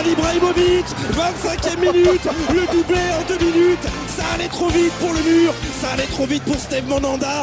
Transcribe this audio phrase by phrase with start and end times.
[0.00, 5.20] Zlatan Ibrahimovic 25e minute Le doublé en deux minutes Ça allait trop vite pour le
[5.20, 7.42] mur Ça allait trop vite pour Steve Monanda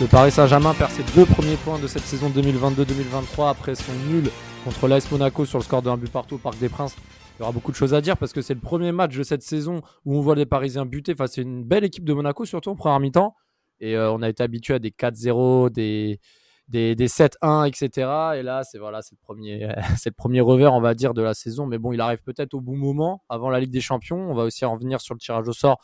[0.00, 4.30] Le Paris Saint-Germain perd ses deux premiers points de cette saison 2022-2023 après son nul
[4.64, 6.96] contre l'AS Monaco sur le score d'un but partout au Parc des Princes.
[7.36, 9.22] Il y aura beaucoup de choses à dire parce que c'est le premier match de
[9.22, 11.12] cette saison où on voit les Parisiens buter.
[11.12, 13.34] Enfin, c'est une belle équipe de Monaco, surtout en première mi-temps.
[13.80, 16.20] Et euh, on a été habitué à des 4-0, des,
[16.68, 17.88] des, des 7-1, etc.
[18.36, 19.68] Et là, c'est voilà, c'est le, premier,
[19.98, 21.66] c'est le premier revers, on va dire, de la saison.
[21.66, 24.30] Mais bon, il arrive peut-être au bon moment, avant la Ligue des Champions.
[24.30, 25.78] On va aussi en venir sur le tirage au sort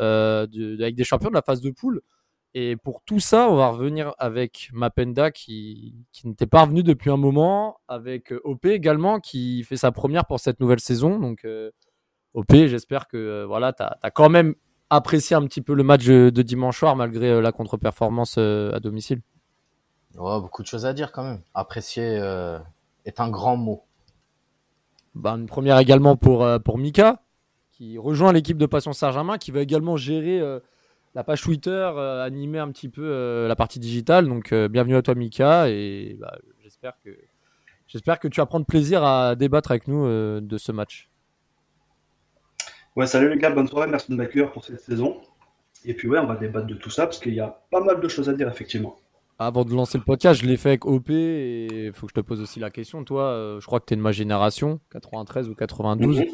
[0.00, 2.02] euh, de, des Champions, de la phase de poule.
[2.56, 7.10] Et pour tout ça, on va revenir avec Mapenda qui, qui n'était pas revenu depuis
[7.10, 11.18] un moment, avec euh, OP également qui fait sa première pour cette nouvelle saison.
[11.18, 11.72] Donc euh,
[12.32, 14.54] OP, j'espère que euh, voilà, tu as, quand même
[14.88, 19.20] apprécié un petit peu le match de, dimanche soir malgré la contre-performance à domicile.
[20.16, 21.40] Ouais, beaucoup de choses à dire quand même.
[21.54, 22.58] Apprécier euh,
[23.04, 23.82] est un grand mot.
[25.14, 27.22] Bah, une première également pour, euh, pour Mika,
[27.72, 30.60] qui rejoint l'équipe de Passion Saint-Germain, qui va également gérer euh,
[31.14, 34.28] la page Twitter, euh, animer un petit peu euh, la partie digitale.
[34.28, 37.10] Donc, euh, bienvenue à toi, Mika, et bah, j'espère que,
[37.86, 41.10] j'espère que tu vas prendre plaisir à débattre avec nous euh, de ce match.
[42.96, 45.20] Ouais, salut les gars, bonne soirée, merci de m'accueillir pour cette saison.
[45.84, 48.00] Et puis ouais, on va débattre de tout ça parce qu'il y a pas mal
[48.00, 48.96] de choses à dire effectivement.
[49.44, 52.20] Avant de lancer le podcast, je l'ai fait avec OP et il faut que je
[52.20, 53.04] te pose aussi la question.
[53.04, 56.20] Toi, euh, je crois que tu es de ma génération, 93 ou 92.
[56.20, 56.26] Mhm.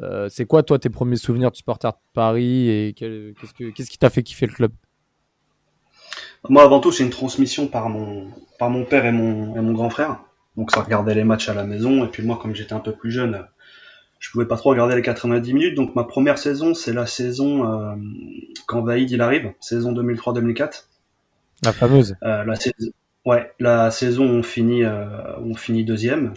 [0.00, 3.90] Euh, c'est quoi, toi, tes premiers souvenirs de supporter de Paris et qu'est-ce, que, qu'est-ce
[3.90, 4.72] qui t'a fait kiffer le club?
[6.48, 9.72] Moi avant tout, c'est une transmission par mon, par mon père et mon, et mon
[9.72, 10.20] grand frère.
[10.56, 12.04] Donc ça regardait les matchs à la maison.
[12.04, 13.44] Et puis moi, comme j'étais un peu plus jeune,
[14.18, 15.74] je pouvais pas trop regarder les 90 minutes.
[15.74, 17.94] Donc ma première saison, c'est la saison euh,
[18.66, 20.84] quand Vaïd il arrive, saison 2003-2004.
[21.62, 22.16] La fameuse.
[22.22, 22.90] Euh, la saison,
[23.24, 25.06] ouais, la saison on finit, euh,
[25.38, 26.34] on finit deuxième.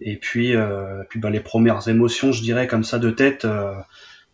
[0.00, 3.44] Et puis, euh, puis bah, les premières émotions, je dirais comme ça de tête.
[3.44, 3.74] euh,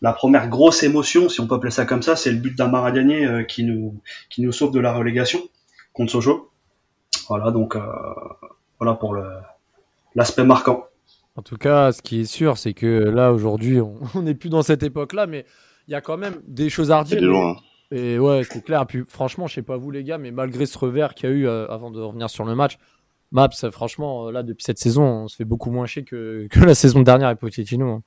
[0.01, 2.91] la première grosse émotion, si on peut appeler ça comme ça, c'est le but d'Amara
[2.91, 4.01] Gagné euh, qui nous
[4.31, 5.41] qui nous sauve de la relégation
[5.93, 6.51] contre Sochaux.
[7.29, 7.81] Voilà donc euh,
[8.81, 9.25] voilà pour le
[10.17, 10.87] l'aspect marquant.
[11.37, 14.51] En tout cas, ce qui est sûr, c'est que là, aujourd'hui, on on n'est plus
[14.51, 15.47] dans cette époque-là, mais
[15.87, 17.21] il y a quand même des choses à redire.
[17.93, 18.87] Et ouais, c'est clair.
[18.87, 21.37] Puis franchement, je sais pas vous les gars, mais malgré ce revers qu'il y a
[21.37, 22.79] eu euh, avant de revenir sur le match,
[23.33, 26.49] Maps, euh, franchement, euh, là, depuis cette saison, on se fait beaucoup moins chier que,
[26.57, 27.91] la saison dernière avec Pochettino.
[27.91, 28.03] hein.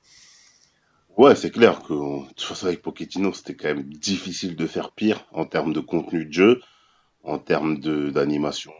[1.16, 4.90] Ouais, c'est clair que de toute façon avec Pochettino, c'était quand même difficile de faire
[4.90, 6.60] pire en termes de contenu de jeu,
[7.22, 8.72] en termes d'animation.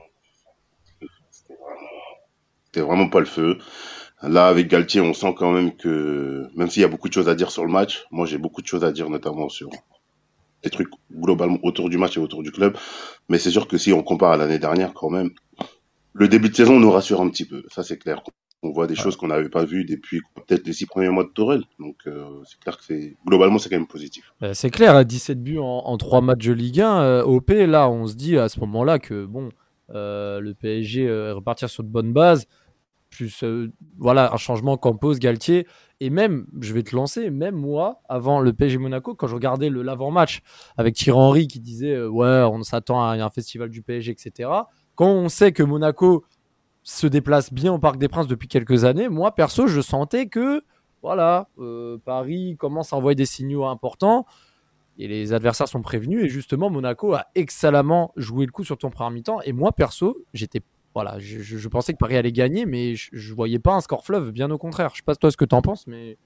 [2.66, 3.58] C'était vraiment pas le feu.
[4.22, 7.28] Là, avec Galtier, on sent quand même que, même s'il y a beaucoup de choses
[7.28, 9.70] à dire sur le match, moi j'ai beaucoup de choses à dire notamment sur
[10.66, 12.76] des trucs globalement autour du match et autour du club.
[13.28, 15.30] Mais c'est sûr que si on compare à l'année dernière, quand même,
[16.12, 17.62] le début de saison nous rassure un petit peu.
[17.68, 18.22] Ça, c'est clair.
[18.62, 21.28] On voit des choses qu'on n'avait pas vues depuis peut-être les six premiers mois de
[21.28, 21.62] Torel.
[21.78, 24.32] Donc, euh, c'est clair que c'est globalement, c'est quand même positif.
[24.42, 27.00] Euh, c'est clair, 17 buts en, 3 matchs de Ligue 1.
[27.02, 29.50] euh, OP, là, on se dit à ce moment-là que bon,
[29.94, 32.46] euh, le PSG repartir sur de bonnes bases.
[33.10, 33.44] Plus
[33.98, 35.66] voilà un changement pose Galtier.
[36.00, 39.70] Et même, je vais te lancer, même moi, avant le PSG Monaco, quand je regardais
[39.70, 40.42] le l'avant-match
[40.76, 44.50] avec Thierry Henry qui disait euh, Ouais, on s'attend à un festival du PSG, etc.
[44.94, 46.24] Quand on sait que Monaco
[46.82, 50.62] se déplace bien au Parc des Princes depuis quelques années, moi, perso, je sentais que
[51.02, 54.26] voilà, euh, Paris commence à envoyer des signaux importants
[54.98, 56.24] et les adversaires sont prévenus.
[56.24, 59.40] Et justement, Monaco a excellemment joué le coup sur ton premier mi-temps.
[59.42, 60.62] Et moi, perso, j'étais
[60.96, 63.82] voilà, je, je- je pensais que Paris allait gagner, mais je, je voyais pas un
[63.82, 64.90] score fleuve, bien au contraire.
[64.92, 66.16] Je sais pas toi ce que t'en penses, mais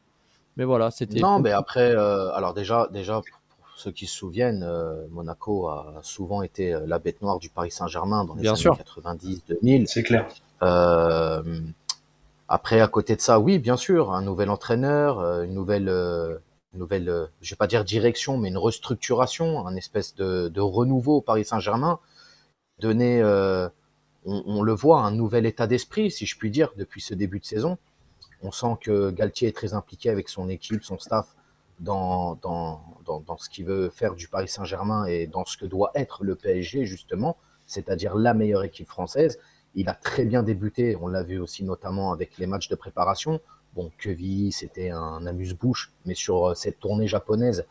[0.56, 1.19] mais voilà, c'était.
[1.19, 5.98] Non, mais après, euh, alors déjà, déjà pour ceux qui se souviennent, euh, Monaco a
[6.03, 8.76] souvent été euh, la bête noire du Paris Saint-Germain dans les Bien années sûr.
[8.76, 9.87] 90-2000.
[9.88, 10.28] C'est clair.
[10.62, 11.43] Euh,
[12.49, 17.28] après, à côté de ça, oui, bien sûr, un nouvel entraîneur, une nouvelle, une nouvelle,
[17.40, 21.44] je vais pas dire direction, mais une restructuration, un espèce de, de renouveau au Paris
[21.44, 21.99] Saint-Germain,
[22.78, 23.69] donner, euh,
[24.26, 27.44] on, le voit, un nouvel état d'esprit, si je puis dire, depuis ce début de
[27.44, 27.78] saison.
[28.43, 31.34] On sent que Galtier est très impliqué avec son équipe, son staff,
[31.78, 35.64] dans, dans, dans, dans ce qu'il veut faire du Paris Saint-Germain et dans ce que
[35.64, 37.37] doit être le PSG, justement,
[37.67, 39.38] c'est-à-dire la meilleure équipe française.
[39.75, 43.40] Il a très bien débuté, on l'a vu aussi notamment avec les matchs de préparation.
[43.75, 47.64] Bon, Quevilly, c'était un amuse-bouche, mais sur euh, cette tournée japonaise,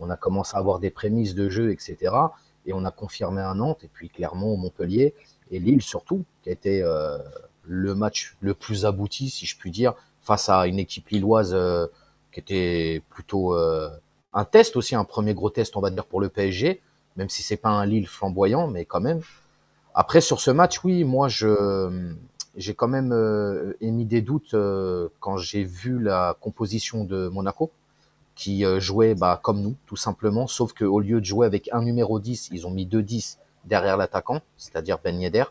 [0.00, 2.14] on a commencé à avoir des prémices de jeu, etc.
[2.64, 5.14] Et on a confirmé à Nantes, et puis Clermont, Montpellier,
[5.52, 7.18] et Lille surtout, qui a été euh,
[7.64, 11.86] le match le plus abouti, si je puis dire, face à une équipe lilloise euh,
[12.32, 13.88] qui était plutôt euh,
[14.32, 16.80] un test aussi, un premier gros test, on va dire, pour le PSG,
[17.16, 19.20] même si c'est pas un Lille flamboyant, mais quand même.
[19.94, 22.14] Après, sur ce match, oui, moi, je
[22.56, 24.54] j'ai quand même émis des doutes
[25.20, 27.70] quand j'ai vu la composition de Monaco,
[28.34, 32.20] qui jouait bah, comme nous, tout simplement, sauf qu'au lieu de jouer avec un numéro
[32.20, 35.44] 10, ils ont mis deux 10 derrière l'attaquant, c'est-à-dire Ben Yedder.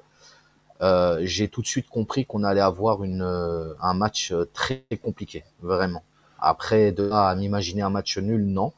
[1.22, 6.04] j'ai tout de suite compris qu'on allait avoir une, un match très compliqué, vraiment.
[6.40, 8.74] Après, de là à m'imaginer un match nul, non.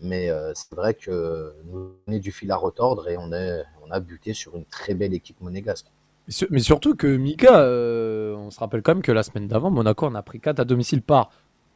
[0.00, 3.90] Mais c'est vrai que nous on est du fil à retordre et on, est, on
[3.90, 5.86] a buté sur une très belle équipe monégasque.
[6.50, 10.06] Mais surtout que Mika, euh, on se rappelle quand même que la semaine d'avant, Monaco
[10.06, 11.30] en a pris 4 à domicile par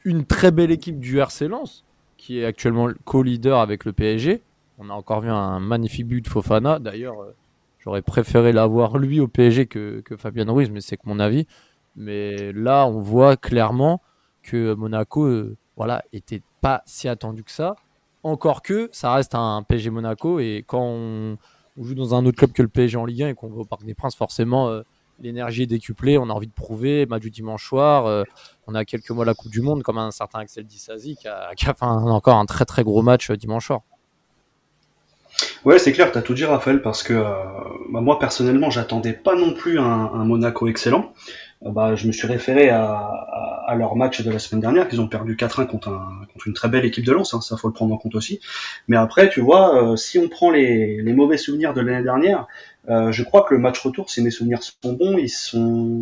[0.04, 1.84] une très belle équipe du RC Lens,
[2.16, 4.42] qui est actuellement co-leader avec le PSG.
[4.80, 6.78] On a encore vu un magnifique but de Fofana.
[6.78, 7.34] D'ailleurs, euh,
[7.80, 11.48] j'aurais préféré l'avoir lui au PSG que, que Fabien Ruiz, mais c'est que mon avis.
[11.96, 14.00] Mais là, on voit clairement
[14.44, 17.74] que Monaco, euh, voilà, était pas si attendu que ça.
[18.22, 21.38] Encore que ça reste un PSG Monaco et quand on,
[21.80, 23.64] joue dans un autre club que le PSG en Ligue 1 et qu'on va au
[23.64, 24.82] Parc des Princes, forcément, euh,
[25.18, 26.18] l'énergie est décuplée.
[26.18, 27.04] On a envie de prouver.
[27.06, 28.24] Match du dimanche soir.
[28.68, 31.50] On a quelques mois la Coupe du Monde, comme un certain Axel Dissasi qui a,
[31.80, 33.82] encore un très très gros match dimanche soir.
[35.68, 39.34] Ouais, c'est clair, tu as tout dit, Raphaël, parce que bah, moi personnellement, j'attendais pas
[39.34, 41.12] non plus un, un Monaco excellent.
[41.60, 45.02] bah, je me suis référé à, à, à, leur match de la semaine dernière, qu'ils
[45.02, 47.68] ont perdu 4-1 contre, un, contre une très belle équipe de Lens, hein, ça faut
[47.68, 48.40] le prendre en compte aussi.
[48.86, 52.46] Mais après, tu vois, euh, si on prend les, les mauvais souvenirs de l'année dernière,
[52.88, 56.00] euh, je crois que le match retour, si mes souvenirs sont bons, ils sont,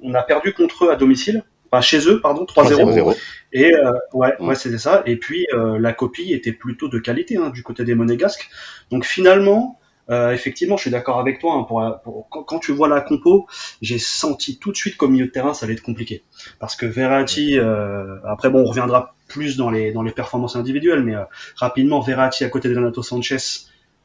[0.00, 3.16] on a perdu contre eux à domicile, enfin chez eux, pardon, 3-0.
[3.52, 5.02] Et euh, ouais, ouais, c'était ça.
[5.06, 8.50] Et puis euh, la copie était plutôt de qualité hein, du côté des Monégasques.
[8.90, 9.78] Donc finalement,
[10.10, 11.54] euh, effectivement, je suis d'accord avec toi.
[11.54, 13.46] Hein, pour, pour, quand, quand, tu vois la compo,
[13.82, 16.24] j'ai senti tout de suite qu'au milieu de terrain, ça allait être compliqué.
[16.58, 21.02] Parce que Verratti, euh, après bon, on reviendra plus dans les dans les performances individuelles,
[21.02, 21.24] mais euh,
[21.56, 23.36] rapidement, Verratti à côté de Renato Sanchez,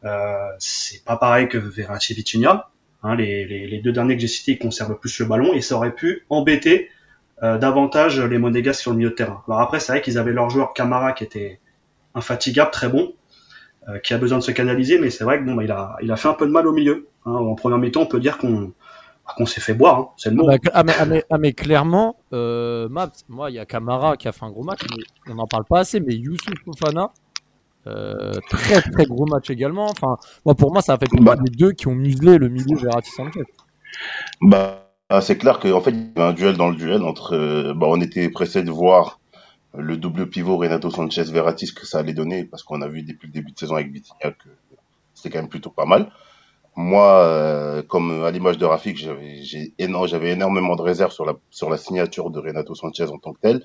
[0.04, 2.69] euh, c'est pas pareil que Verratti et Vitinha.
[3.06, 5.60] Hein, les, les, les, deux derniers que j'ai cités, ils conservent plus le ballon et
[5.60, 6.89] ça aurait pu embêter
[7.41, 9.44] davantage les Monégas sur le milieu de terrain.
[9.47, 11.59] Alors après, c'est vrai qu'ils avaient leur joueur Camara qui était
[12.15, 13.13] infatigable, très bon,
[13.89, 15.97] euh, qui a besoin de se canaliser, mais c'est vrai que bon, bah, il a,
[16.01, 17.07] il a fait un peu de mal au milieu.
[17.25, 17.33] Hein.
[17.33, 18.74] En première mi-temps, on peut dire qu'on
[19.38, 20.07] qu'on s'est fait boire, hein.
[20.18, 20.50] c'est le mot.
[20.50, 24.18] Ah, ah, mais, ah, mais, ah, mais, clairement, euh, Maps, moi, il y a Camara
[24.18, 27.09] qui a fait un gros match, mais on n'en parle pas assez, mais Youssouf Fofana,
[27.88, 29.89] euh, très très gros match également.
[29.89, 32.77] Enfin, moi, pour moi, ça a fait bah, les deux qui ont muselé le milieu
[32.77, 33.44] Verratti Sanchez.
[34.41, 37.36] Bah, c'est clair qu'en fait, il y avait un duel dans le duel entre.
[37.36, 39.19] Euh, bah, on était pressé de voir
[39.75, 43.04] le double pivot Renato Sanchez Verratti ce que ça allait donner parce qu'on a vu
[43.04, 44.50] depuis le début de saison avec Vitinha que
[45.13, 46.12] c'était quand même plutôt pas mal.
[46.75, 51.13] Moi, euh, comme à l'image de Rafik, j'avais énormément de réserves
[51.50, 53.63] sur la signature de Renato Sanchez en tant que tel,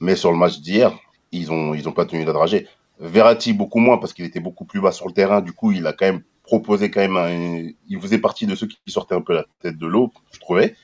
[0.00, 0.92] mais sur le match d'hier,
[1.32, 2.66] ils ont ils ont pas tenu la dragée.
[3.00, 5.40] Verratti beaucoup moins parce qu'il était beaucoup plus bas sur le terrain.
[5.40, 8.66] Du coup, il a quand même proposé quand même un, il faisait partie de ceux
[8.66, 10.74] qui sortaient un peu la tête de l'eau, je trouvais.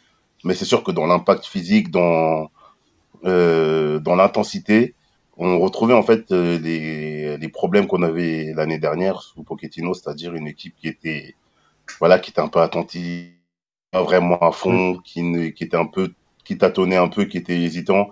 [0.44, 2.50] Mais c'est sûr que dans l'impact physique, dans
[3.24, 4.94] euh, dans l'intensité,
[5.36, 10.34] on retrouvait en fait euh, les, les problèmes qu'on avait l'année dernière sous Pochettino, c'est-à-dire
[10.34, 11.34] une équipe qui était
[11.98, 13.30] voilà qui était un peu attentive,
[13.90, 16.12] pas vraiment à fond, qui, ne, qui était un peu
[16.44, 18.10] qui tâtonnait un peu, qui était hésitant.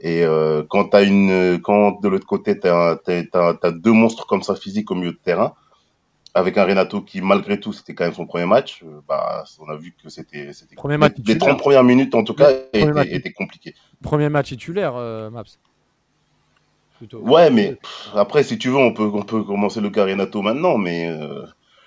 [0.00, 4.42] Et euh, quand t'as une, quand de l'autre côté t'as as, as, deux monstres comme
[4.42, 5.54] ça physiques au milieu de terrain,
[6.34, 9.68] avec un Renato qui malgré tout c'était quand même son premier match, euh, bah on
[9.68, 13.32] a vu que c'était premier match les 30 premières minutes en tout cas étaient, étaient
[13.32, 13.74] compliquées.
[14.02, 15.44] Premier match titulaire, euh, Maps.
[16.98, 17.20] Plutôt.
[17.20, 20.42] Ouais, mais pff, après si tu veux on peut on peut commencer le cas Renato
[20.42, 21.44] maintenant, mais euh,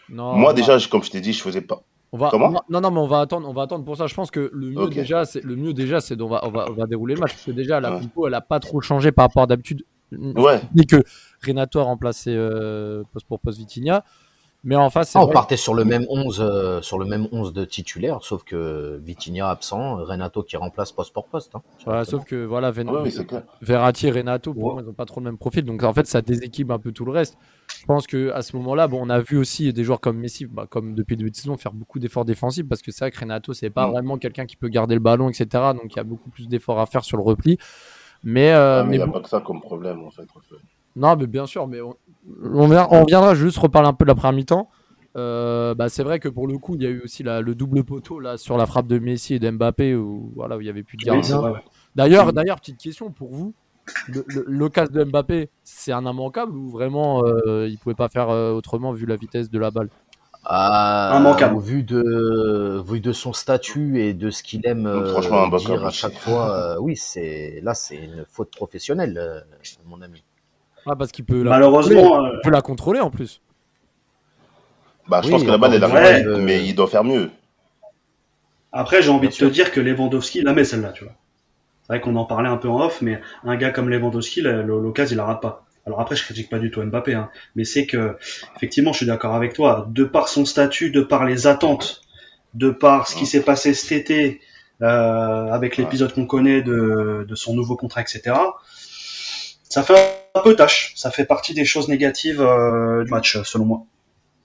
[0.09, 1.81] non, moi déjà je, comme je t'ai dit je faisais pas.
[2.13, 4.07] On va, on va, non non mais on va attendre on va attendre pour ça.
[4.07, 5.01] Je pense que le mieux okay.
[5.01, 7.33] déjà c'est le mieux déjà c'est on va, on va on va dérouler le match
[7.33, 7.99] parce que déjà la ouais.
[7.99, 9.83] compo elle a pas trop changé par rapport à d'habitude.
[10.13, 10.61] Ouais.
[10.73, 11.03] Ni que
[11.45, 14.05] Renato a remplacé euh, poste pour poste Vitinha.
[14.63, 17.53] Mais en face, ah, on partait sur le même 11 euh, sur le même 11
[17.53, 21.55] de titulaire, sauf que Vitinha absent, Renato qui remplace poste pour poste.
[21.55, 23.09] Hein, voilà, sauf que voilà, Ven ouais,
[23.61, 24.73] Verratti et Renato, pour ouais.
[24.73, 26.91] moi, ils n'ont pas trop le même profil, donc en fait, ça déséquilibre un peu
[26.91, 27.37] tout le reste.
[27.79, 30.45] Je pense que à ce moment-là, bon, on a vu aussi des joueurs comme Messi,
[30.45, 33.11] bah, comme depuis le début de saison, faire beaucoup d'efforts défensifs, parce que c'est vrai
[33.11, 33.91] que Renato, c'est pas mmh.
[33.91, 35.47] vraiment quelqu'un qui peut garder le ballon, etc.
[35.73, 37.57] Donc il y a beaucoup plus d'efforts à faire sur le repli.
[38.23, 40.27] Mais euh, il n'y a pas que ça comme problème, en fait.
[40.95, 41.95] Non, mais bien sûr, mais on,
[42.43, 44.69] on, on reviendra juste reparler un peu de la première mi-temps.
[45.15, 47.55] Euh, bah, c'est vrai que pour le coup, il y a eu aussi la, le
[47.55, 50.69] double poteau là sur la frappe de Messi et d'Mbappé où voilà où il y
[50.69, 51.41] avait plus de gardien.
[51.41, 51.59] Oui,
[51.95, 53.53] D'ailleurs, d'ailleurs, petite question pour vous.
[54.45, 58.91] l'occasion de Mbappé, c'est un immanquable ou vraiment euh, il pouvait pas faire euh, autrement
[58.91, 59.89] vu la vitesse de la balle?
[60.45, 61.59] Ah, Immanquable.
[61.59, 66.17] Vu de, vu de son statut et de ce qu'il aime euh, dire à chaque
[66.19, 69.45] fois, oui, c'est là c'est une faute professionnelle,
[69.85, 70.23] mon ami.
[70.87, 73.41] Ah, parce qu'il peut, Malheureusement, il peut la contrôler en plus.
[75.07, 77.29] Bah, je pense que la balle est la mais il doit faire mieux.
[78.71, 81.13] Après, j'ai envie de te dire que Lewandowski la met celle-là, tu vois.
[81.81, 85.15] C'est vrai qu'on en parlait un peu en off, mais un gars comme Lewandowski, l'occasion,
[85.15, 85.65] il la rate pas.
[85.85, 88.17] Alors après, je critique pas du tout Mbappé, hein, mais c'est que,
[88.57, 92.01] effectivement, je suis d'accord avec toi, de par son statut, de par les attentes,
[92.53, 94.41] de par ce qui s'est passé cet été,
[94.81, 98.35] euh, avec l'épisode qu'on connaît de, de, son nouveau contrat, etc.,
[99.77, 100.93] ça fait un peu tâche.
[100.95, 103.85] Ça fait partie des choses négatives euh, du match, selon moi.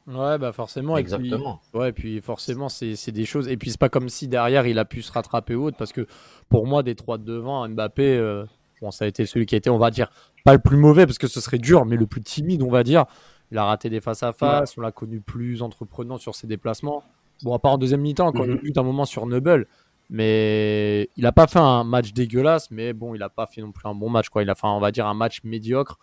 [0.06, 0.98] Ouais, bah forcément.
[0.98, 1.62] Exactement.
[1.62, 3.48] Et puis, ouais, puis forcément, c'est des choses.
[3.48, 5.92] Et puis, c'est pas comme si derrière, il a pu se rattraper ou autre, parce
[5.92, 6.06] que
[6.50, 8.44] pour moi, des trois de devant, Mbappé, euh,
[8.82, 10.10] bon, ça a été celui qui a été, on va dire,
[10.44, 12.82] pas le plus mauvais, parce que ce serait dur, mais le plus timide, on va
[12.82, 13.06] dire.
[13.50, 17.04] Il a raté des face-à-face, on l'a connu plus entreprenant sur ses déplacements.
[17.42, 19.66] Bon, à part en deuxième mi-temps, quand il a eu un moment sur Noble,
[20.12, 23.72] mais il a pas fait un match dégueulasse, mais bon, il a pas fait non
[23.72, 24.42] plus un bon match, quoi.
[24.42, 25.98] Il a fait, on va dire, un match médiocre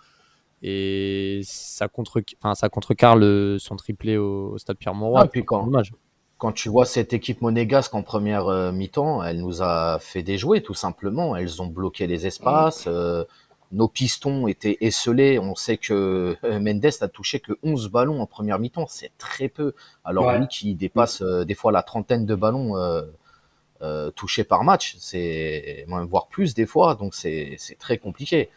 [0.61, 3.17] et ça contre enfin ça contrecarre
[3.59, 5.21] son triplé au, stade Pierre-Mauroy.
[5.21, 5.69] Ah, puis quand,
[6.39, 10.63] quand tu vois cette équipe monégasque en première euh, mi-temps, elle nous a fait déjouer
[10.63, 11.35] tout simplement.
[11.35, 12.85] Elles ont bloqué les espaces.
[12.87, 13.25] Euh,
[13.71, 15.37] nos pistons étaient esselés.
[15.37, 18.87] On sait que euh, Mendes a touché que 11 ballons en première mi-temps.
[18.89, 19.75] C'est très peu.
[20.03, 22.73] Alors lui qui dépasse des fois la trentaine de ballons
[24.15, 26.95] touchés par match, c'est voire plus des fois.
[26.95, 28.49] Donc c'est très compliqué.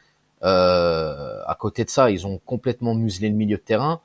[0.44, 4.00] Euh, à côté de ça, ils ont complètement muselé le milieu de terrain.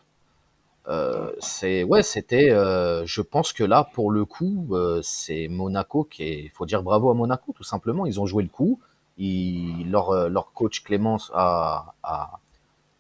[0.88, 2.50] Euh, c'est ouais, c'était.
[2.52, 6.44] Euh, je pense que là, pour le coup, euh, c'est Monaco qui est.
[6.44, 8.06] Il faut dire bravo à Monaco, tout simplement.
[8.06, 8.80] Ils ont joué le coup.
[9.18, 12.40] Ils, leur, euh, leur coach Clémence a, a,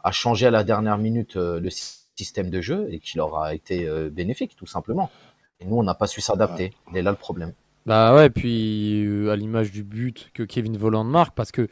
[0.03, 3.87] a, changé à la dernière minute le système de jeu et qui leur a été
[4.09, 5.11] bénéfique, tout simplement.
[5.59, 6.73] Et nous, on n'a pas su s'adapter.
[6.91, 7.53] Il est là le problème.
[7.87, 11.69] Bah ouais, puis à l'image du but que Kevin Voland marque, parce que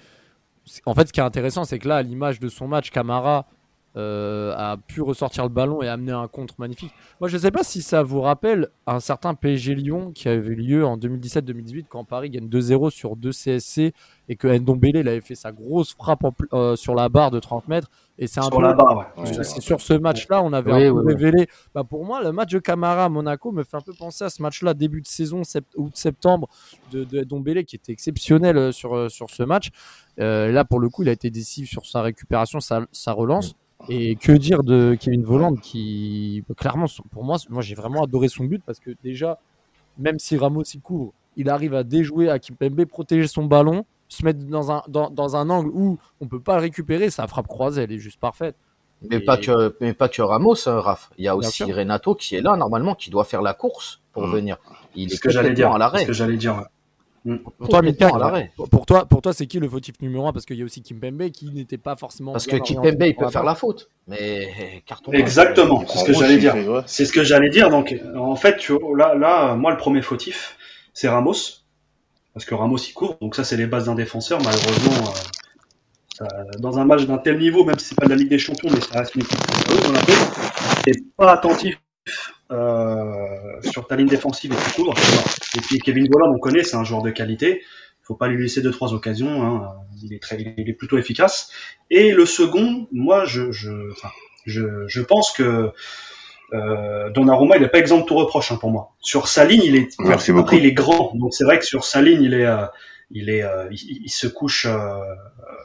[0.86, 3.48] en fait, ce qui est intéressant, c'est que là, à l'image de son match, Camara
[3.98, 6.92] euh, a pu ressortir le ballon et amener un contre magnifique.
[7.22, 10.50] Moi, je ne sais pas si ça vous rappelle un certain PSG Lyon qui avait
[10.50, 13.94] eu lieu en 2017-2018 quand Paris gagne 2-0 sur 2 CSC
[14.28, 17.70] et que Ndombele il avait fait sa grosse frappe euh, sur la barre de 30
[17.70, 17.90] mètres.
[18.18, 21.48] Et c'est un sur la barre, C'est sur ce match-là, on avait un peu révélé.
[21.74, 24.30] Bah, pour moi, le match de Camara à Monaco me fait un peu penser à
[24.30, 25.42] ce match-là, début de saison,
[25.76, 26.48] août-septembre,
[26.92, 29.70] de, de Ndombele qui était exceptionnel euh, sur, sur ce match.
[30.18, 33.56] là, pour le coup, il a été décisif sur sa récupération, sa, sa relance.
[33.90, 38.46] Et que dire de Kevin Voland qui, clairement, pour moi, moi j'ai vraiment adoré son
[38.46, 39.38] but parce que déjà,
[39.98, 44.24] même si Ramos y couvre, il arrive à déjouer à Kimpembe, protéger son ballon, se
[44.24, 47.48] mettre dans un, dans, dans un angle où on peut pas le récupérer, sa frappe
[47.48, 48.56] croisée, elle est juste parfaite.
[49.10, 51.12] Mais, pas, que, mais pas que Ramos, hein, Raph.
[51.18, 54.26] Il y a aussi Renato qui est là, normalement, qui doit faire la course pour
[54.26, 54.32] mmh.
[54.32, 54.58] venir.
[54.96, 56.02] Il est, ce que j'allais dire à l'arrêt.
[56.02, 56.64] Ce que j'allais dire.
[57.26, 57.38] Mm.
[57.58, 58.12] Pour toi, Mika,
[58.70, 60.84] pour toi, pour toi, c'est qui le fautif numéro 1 Parce qu'il y a aussi
[60.84, 62.32] Kimpembe qui n'était pas forcément.
[62.32, 65.12] Parce que Kimpembe, il peut faire la faute, mais carton.
[65.12, 66.84] Exactement, c'est ce que j'allais dire.
[66.86, 67.70] C'est ce que j'allais dire.
[67.70, 70.56] Donc, en fait, tu là, là, moi, le premier fautif,
[70.94, 71.34] c'est Ramos,
[72.34, 73.18] parce que Ramos il court.
[73.22, 74.40] Donc ça, c'est les bases d'un défenseur.
[74.44, 75.12] Malheureusement,
[76.22, 76.26] euh,
[76.60, 78.70] dans un match d'un tel niveau, même si c'est pas de la Ligue des Champions,
[78.72, 79.40] mais ça reste une équipe
[81.18, 81.80] pas attentif
[82.50, 84.94] sur ta ligne défensive et tu couvres.
[85.56, 87.62] Et puis Kevin Volland, on connaît, c'est un joueur de qualité.
[87.62, 89.44] Il faut pas lui laisser deux trois occasions.
[89.44, 89.74] Hein.
[90.04, 91.52] Il est très, il est plutôt efficace.
[91.90, 94.12] Et le second, moi, je, je, enfin,
[94.46, 95.72] je, je pense que
[96.54, 98.92] euh, Donnarumma, il n'est pas exempt de tout reproche hein, pour moi.
[99.00, 100.56] Sur sa ligne, il est, Merci beaucoup.
[100.56, 102.66] il est grand, donc c'est vrai que sur sa ligne, il est, euh,
[103.12, 105.00] il est, euh, il, se couche, euh,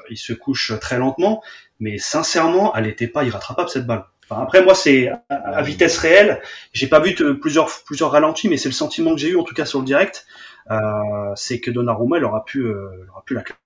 [0.08, 1.42] il se couche très lentement.
[1.78, 6.40] Mais sincèrement, elle n'était pas irrattrapable cette balle après, moi, c'est à, vitesse réelle.
[6.72, 9.54] J'ai pas vu plusieurs plusieurs ralentis, mais c'est le sentiment que j'ai eu en tout
[9.54, 10.26] cas sur le direct.
[10.70, 13.56] Euh, c'est que Donnarumma, il aura pu, euh, aura pu la quoi.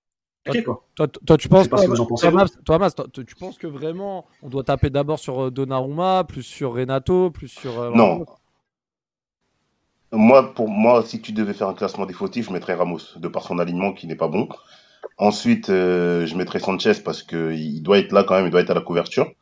[0.95, 6.25] Toi, toi, tu penses, tu penses que vraiment on doit taper d'abord sur euh, Donnarumma,
[6.25, 7.81] plus sur Renato, plus sur.
[7.81, 8.27] Euh, non.
[10.13, 13.29] Moi, pour moi, si tu devais faire un classement des fautifs, je mettrais Ramos, de
[13.29, 14.49] par son alignement qui n'est pas bon.
[15.17, 18.75] Ensuite, je mettrais Sanchez parce qu'il doit être là quand même, il doit être à
[18.75, 19.33] la couverture.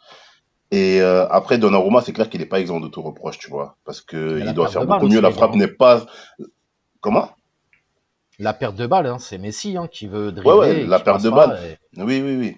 [0.72, 3.76] Et euh, après, Donnarumma, c'est clair qu'il n'est pas exempt de tout reproche, tu vois,
[3.84, 5.20] parce que il doit faire beaucoup mieux.
[5.20, 6.06] La frappe n'est pas.
[7.00, 7.30] Comment?
[8.38, 10.50] La perte de balle, hein, c'est Messi hein, qui veut dribbler.
[10.50, 11.78] Ouais, ouais la perte de balle.
[11.98, 12.56] Oui, oui, oui.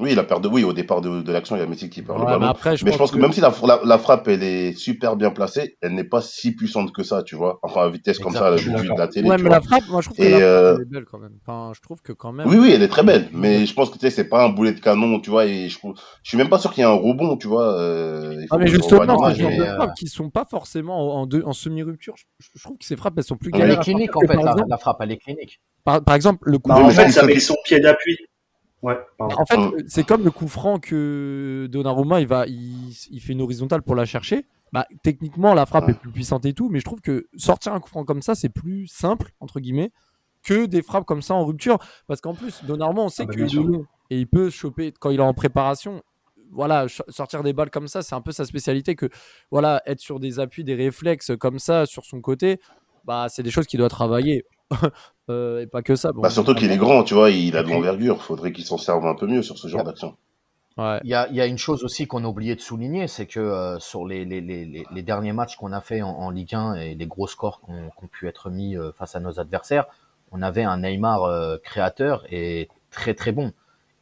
[0.00, 2.02] Oui, la perte de oui, au départ de, de l'action, il y a Messi qui
[2.02, 2.50] perd Ouais, le mais ballon.
[2.52, 4.72] après, je Mais je pense pense que, même si la, la, la frappe elle est
[4.72, 7.58] super bien placée, elle n'est pas si puissante que ça, tu vois.
[7.62, 8.82] Enfin, à vitesse comme ça, à la Exactement.
[8.82, 9.28] vue de la télé.
[9.28, 9.58] Ouais, tu mais vois.
[9.58, 11.34] la frappe, moi je trouve que frappe, euh, elle est belle quand même.
[11.46, 12.48] Enfin, je trouve que quand même.
[12.48, 14.48] Oui, oui, elle est très belle, mais je pense que tu sais, c'est pas un
[14.48, 16.86] boulet de canon, tu vois, et je, trouve- je suis même pas sûr qu'il y
[16.86, 17.78] ait un rebond, tu vois.
[17.78, 21.14] euh, Ah, mais que je justement, le genre de euh, frappes qui sont pas forcément
[21.16, 22.14] en, en, deux- en semi-rupture.
[22.16, 23.50] Je, je trouve que ces frappes, elles sont plus.
[23.54, 25.60] Elle est clinique en fait, la, frappe, elle est clinique.
[25.84, 28.16] par, exemple, le coup en fait, ça met son pied d'appui.
[28.82, 28.98] Ouais.
[29.18, 29.72] En fait, Mm.
[29.88, 33.94] c'est comme le coup franc que Donnarumma, il, va, il, il fait une horizontale pour
[33.94, 34.46] la chercher.
[34.72, 35.90] Bah, techniquement, la frappe Ouais.
[35.92, 38.34] est plus puissante et tout, mais je trouve que sortir un coup franc comme ça,
[38.34, 39.90] c'est plus simple, entre guillemets,
[40.42, 41.78] que des frappes comme ça en rupture.
[42.06, 43.80] Parce qu'en plus, Donnarumma, on sait Ah qu'il est
[44.12, 46.02] et il peut choper quand il est en préparation.
[46.52, 48.94] Voilà, sortir des balles comme ça, c'est un peu sa spécialité.
[48.96, 49.08] Que
[49.50, 52.58] voilà, être sur des appuis, des réflexes comme ça sur son côté,
[53.04, 54.44] bah, c'est des choses qu'il doit travailler.
[55.30, 56.12] Euh, et pas que ça.
[56.12, 58.78] Bon, Bah, surtout qu'il est grand, tu vois, il a de l'envergure, faudrait qu'il s'en
[58.78, 60.16] serve un peu mieux sur ce genre d'action.
[60.78, 60.98] Ouais.
[61.04, 63.26] Il y a, il y a une chose aussi qu'on a oublié de souligner, c'est
[63.26, 66.30] que euh, sur les, les, les, les- les derniers matchs qu'on a fait en, en
[66.30, 69.14] Ligue 1 et les gros scores qui ont, qui ont pu être mis euh, face
[69.16, 69.86] à nos adversaires,
[70.32, 73.52] on avait un Neymar euh, créateur et très très bon.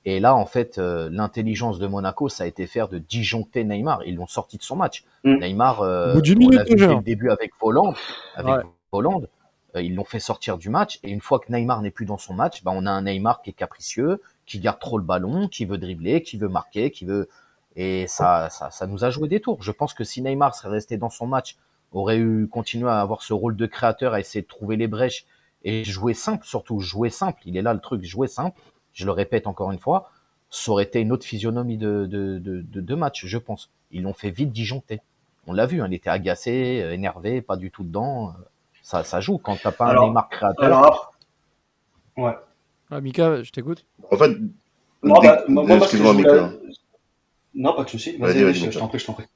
[0.04, 4.02] Et là, en fait, euh, l'intelligence de Monaco, ça a été faire de disjoncter Neymar.
[4.06, 5.04] Ils l'ont sorti de son match.
[5.24, 5.38] Mm.
[5.38, 7.94] Neymar, euh, Au bout d'une on l'a minute vu dès le début avec Hollande,
[8.36, 8.62] avec Ouais.
[8.92, 9.28] Hollande,
[9.76, 10.98] ils l'ont fait sortir du match.
[11.02, 13.42] Et une fois que Neymar n'est plus dans son match, bah, on a un Neymar
[13.42, 17.04] qui est capricieux, qui garde trop le ballon, qui veut dribbler, qui veut marquer, qui
[17.04, 17.28] veut
[17.76, 19.62] et ça, ça, ça nous a joué des tours.
[19.62, 21.56] Je pense que si Neymar serait resté dans son match,
[21.92, 25.26] aurait eu continué à avoir ce rôle de créateur, à essayer de trouver les brèches
[25.62, 27.40] et jouer simple, surtout jouer simple.
[27.46, 28.60] Il est là le truc, jouer simple.
[28.92, 30.10] Je le répète encore une fois,
[30.50, 33.70] ça aurait été une autre physionomie de, de, de, de, de match, je pense.
[33.92, 35.00] Ils l'ont fait vite disjoncter.
[35.46, 38.34] On l'a vu, hein, il était agacé, euh, énervé, pas du tout dedans.
[38.90, 40.64] Ça, ça joue quand t'as pas Alors- un Neymar créateur.
[40.64, 41.12] Alors
[42.16, 42.32] ouais.
[42.90, 43.84] Ah, Mika, je t'écoute.
[44.10, 44.30] En fait,
[45.02, 46.52] Non, bah, moi, parce que Mika.
[47.54, 48.16] Non, pas de souci.
[48.16, 48.70] Vas-y, Vas-y, vas-y, vas-y, Mika.
[48.70, 49.26] je t'en prie, je t'en prie.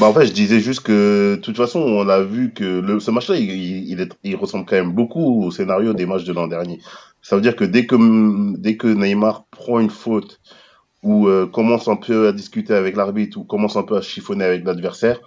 [0.00, 2.98] Bah en fait, je disais juste que de toute façon, on a vu que le,
[2.98, 6.24] ce match-là, il, il, il est- il ressemble quand même beaucoup au scénario des matchs
[6.24, 6.80] de l'an dernier.
[7.22, 7.94] Ça veut dire que dès que
[8.58, 10.40] dès que Neymar prend une faute
[11.04, 14.44] ou euh, commence un peu à discuter avec l'arbitre ou commence un peu à chiffonner
[14.44, 15.20] avec l'adversaire,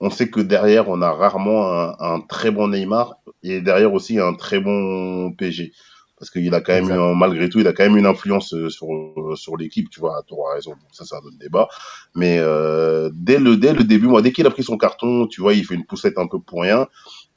[0.00, 4.18] on sait que derrière, on a rarement un, un très bon Neymar et derrière aussi
[4.18, 5.72] un très bon PG.
[6.18, 8.68] Parce qu'il a quand même, eu malgré tout, il a quand même une influence euh,
[8.68, 8.88] sur,
[9.36, 10.72] sur l'équipe, tu vois, tu auras raison.
[10.72, 11.68] Donc ça, c'est un autre débat.
[12.16, 15.40] Mais euh, dès le dès le début, moi, dès qu'il a pris son carton, tu
[15.40, 16.88] vois, il fait une poussette un peu pour rien.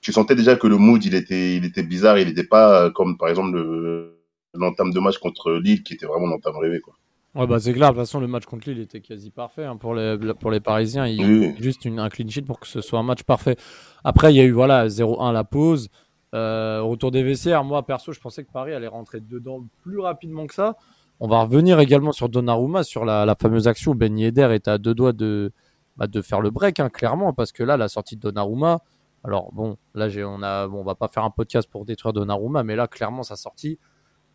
[0.02, 2.18] Tu sentais déjà que le mood, il était il était bizarre.
[2.18, 4.18] Il n'était pas euh, comme par exemple le
[4.56, 6.96] l'entame de match contre Lille, qui était vraiment l'entame rêvé, quoi.
[7.34, 9.78] Ouais, bah c'est clair, de toute façon, le match contre Lille était quasi parfait hein,
[9.78, 11.08] pour, les, pour les Parisiens.
[11.08, 11.56] Il Oui.
[11.60, 13.56] juste une, un clean sheet pour que ce soit un match parfait.
[14.04, 15.88] Après, il y a eu voilà 0-1 à la pause.
[16.34, 20.46] Euh, retour des vestiaires, moi perso, je pensais que Paris allait rentrer dedans plus rapidement
[20.46, 20.76] que ça.
[21.22, 24.68] On va revenir également sur Donnarumma, sur la, la fameuse action où Ben Yedder est
[24.68, 25.52] à deux doigts de,
[25.96, 28.80] bah, de faire le break, hein, clairement, parce que là, la sortie de Donnarumma,
[29.24, 32.64] alors bon, là, on a, bon, on va pas faire un podcast pour détruire Donnarumma,
[32.64, 33.78] mais là, clairement, sa sortie,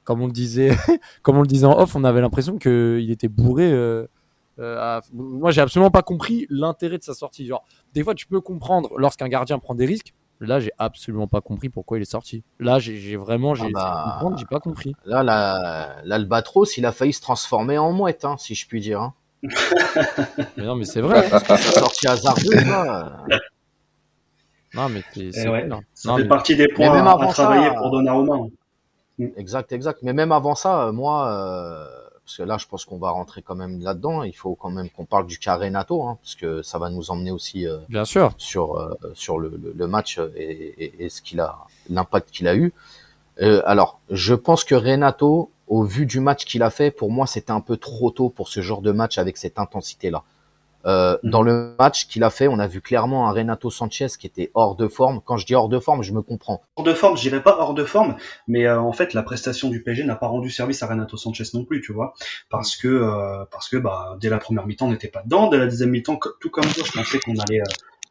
[0.06, 0.70] comme on le disait,
[1.22, 3.70] comme on le disait en off, on avait l'impression qu'il était bourré.
[3.70, 4.06] euh,
[4.58, 7.44] euh, à- Moi, j'ai absolument pas compris l'intérêt de sa sortie.
[7.46, 10.14] Genre, des fois, tu peux comprendre lorsqu'un gardien prend des risques.
[10.40, 12.42] Là, j'ai absolument pas compris pourquoi il est sorti.
[12.60, 14.34] Là, j'ai vraiment, j'ai Ah bah.
[14.36, 14.94] j'ai pas compris.
[15.06, 19.00] Là, la- l'Albatros, il a failli se transformer en mouette, hein, si je puis dire.
[19.00, 19.14] Hein.
[20.56, 21.28] Mais non, mais c'est vrai.
[21.28, 23.24] Sa sortie hasardeuse, là.
[24.74, 25.68] Non, mais c'est c'est Eh ouais.
[25.94, 28.34] Ça Non, fait mais- partie des points à, à travailler ça, pour Donnarumma.
[29.36, 30.00] Exact, exact.
[30.02, 31.86] Mais même avant ça, euh, moi, euh,
[32.24, 34.22] parce que là, je pense qu'on va rentrer quand même là-dedans.
[34.24, 37.10] Il faut quand même qu'on parle du cas Renato, hein, parce que ça va nous
[37.10, 38.32] emmener aussi euh, Bien sûr.
[38.36, 41.56] sur euh, sur le, le- le match et, et- et ce qu'il a,
[41.88, 42.72] l'impact qu'il a eu.
[43.40, 47.26] Euh, alors, je pense que Renato, au vu du match qu'il a fait, pour moi,
[47.26, 50.22] c'était un peu trop tôt pour ce genre de match avec cette intensité-là.
[50.86, 51.30] Euh, Mhm.
[51.30, 54.50] Dans le match qu'il a fait, on a vu clairement un Renato Sanchez qui était
[54.54, 55.20] hors de forme.
[55.24, 56.62] Quand je dis hors de forme, je me comprends.
[56.76, 59.68] Hors de forme, je dirais pas hors de forme, mais euh, en fait la prestation
[59.68, 62.14] du PSG n'a pas rendu service à Renato Sanchez non plus, tu vois,
[62.50, 65.58] parce que euh, parce que bah dès la première mi-temps on n'était pas dedans, dès
[65.58, 67.60] la deuxième mi-temps tout comme toi, je pensais qu'on allait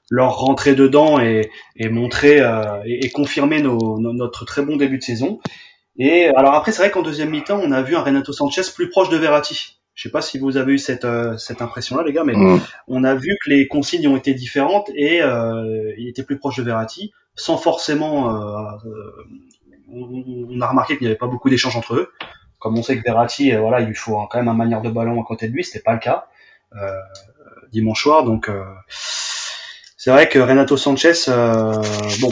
[0.09, 2.37] leur rentrer dedans et, et montrer
[2.85, 5.39] et, et confirmer nos, nos- notre très bon début de saison.
[5.97, 8.89] Et alors après c'est vrai qu'en deuxième mi-temps on a vu un Renato Sanchez plus
[8.89, 9.77] proche de Verratti.
[9.95, 12.35] Je sais pas si vous avez eu cette euh, cette impression là les gars, mais
[12.35, 12.59] Mm.
[12.89, 16.57] on a vu que les consignes ont été différentes et euh, il était plus proche
[16.57, 18.35] de Verratti, sans forcément.
[18.35, 18.71] euh,
[19.91, 22.11] on, on a remarqué qu'il n'y avait pas beaucoup d'échanges entre eux.
[22.59, 25.21] Comme on sait que Verratti, voilà, il lui faut quand même un manière de ballon
[25.21, 26.25] à côté de lui, c'était pas le cas
[27.71, 28.23] dimanche soir.
[28.23, 28.49] Donc
[29.97, 31.13] c'est vrai que Renato Sanchez,
[32.21, 32.29] bon,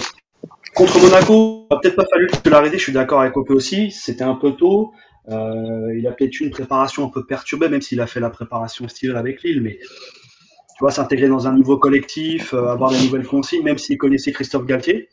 [0.75, 2.77] contre Monaco, peut-être pas fallu que l'arrêter.
[2.77, 3.91] Je suis d'accord avec Opé aussi.
[3.91, 4.91] C'était un peu tôt.
[5.29, 8.29] Euh, il a peut-être eu une préparation un peu perturbée, même s'il a fait la
[8.29, 12.99] préparation estivale avec Lille, mais tu vois, s'intégrer dans un nouveau collectif, euh, avoir des
[12.99, 15.09] nouvelles consignes, même s'il connaissait Christophe Galtier.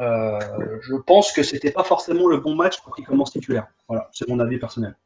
[0.00, 0.38] Euh,
[0.82, 3.66] je pense que c'était pas forcément le bon match pour qu'il commence titulaire.
[3.88, 4.96] Voilà, c'est mon avis personnel.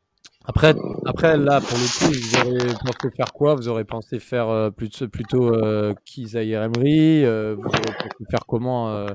[0.46, 0.74] Après,
[1.06, 3.54] après, là, pour le coup, vous aurez pensé faire quoi?
[3.54, 8.44] Vous aurez pensé faire euh, plutôt, plutôt euh, Kizaïr Emery euh, Vous aurez pensé faire
[8.46, 9.06] comment euh,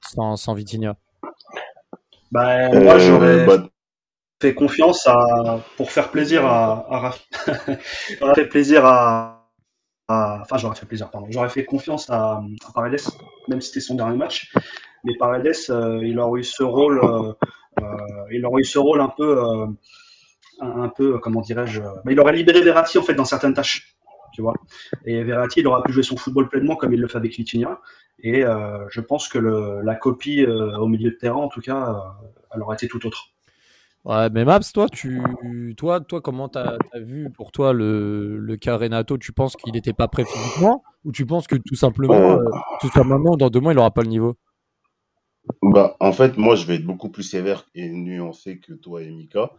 [0.00, 0.96] sans, sans Vitinha?
[2.32, 3.68] Bah, Euh, moi, j'aurais bah,
[4.40, 7.14] fait confiance à, pour faire plaisir à, à
[8.20, 9.38] j'aurais fait plaisir à,
[10.08, 11.26] enfin, j'aurais fait plaisir, pardon.
[11.30, 13.00] J'aurais fait confiance à, à Paredes,
[13.48, 14.52] même si c'était son dernier match.
[15.04, 17.32] Mais Paredes, euh, il aurait eu ce rôle, euh,
[17.80, 17.84] euh,
[18.32, 19.40] il aurait eu ce rôle un peu,
[20.60, 23.94] un, peu, comment dirais-je, bah, il aurait libéré Verratti, en fait, dans certaines tâches.
[24.34, 24.54] Tu vois.
[25.04, 27.80] Et Verratti, il aura pu jouer son football pleinement comme il le fait avec Vitinha.
[28.20, 32.16] Et je pense que la copie au milieu de terrain, en tout cas,
[32.54, 33.32] elle aurait été tout autre.
[34.04, 38.56] Ouais, mais Maps, toi, tu, toi, toi, comment t'as as vu pour toi le, le
[38.56, 42.14] cas Renato Tu penses qu'il n'était pas prêt physiquement ou tu penses que tout simplement,
[42.14, 42.36] Euh.
[42.38, 42.50] euh,
[42.82, 44.34] ce soit maintenant ou dans deux mois, il n'aura pas le niveau?
[45.62, 49.10] Bah, en fait, moi, je vais être beaucoup plus sévère et nuancé que toi et
[49.10, 49.50] Mika.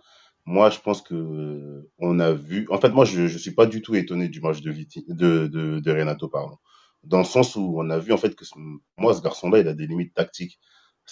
[0.45, 2.67] Moi, je pense que euh, on a vu.
[2.71, 5.47] En fait, moi, je, je suis pas du tout étonné du match de Viti, de,
[5.47, 6.57] de, de Renato, pardon.
[7.03, 8.55] Dans le sens où on a vu en fait que ce-
[8.97, 10.59] moi, ce garçon-là, il a des limites tactiques.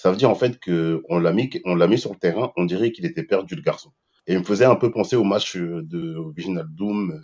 [0.01, 2.51] Ça veut dire en fait que on l'a mis, on l'a mis sur le terrain.
[2.57, 3.91] On dirait qu'il était perdu le garçon.
[4.27, 7.19] Et il me faisait un peu penser au match euh, de Original Doom euh,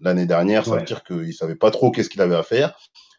[0.00, 0.64] l'année dernière.
[0.64, 0.78] Ça Ouais.
[0.80, 2.78] veut dire qu'il savait pas trop qu'est-ce qu'il avait à faire.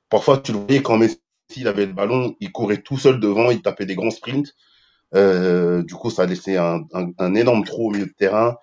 [0.10, 1.19] Parfois, tu le voyais quand Messi
[1.56, 4.54] il avait le ballon, il courait tout seul devant, il tapait des grands sprints.
[5.15, 8.58] Euh, du coup, ça a laissé un, un, un énorme trou au milieu de terrain.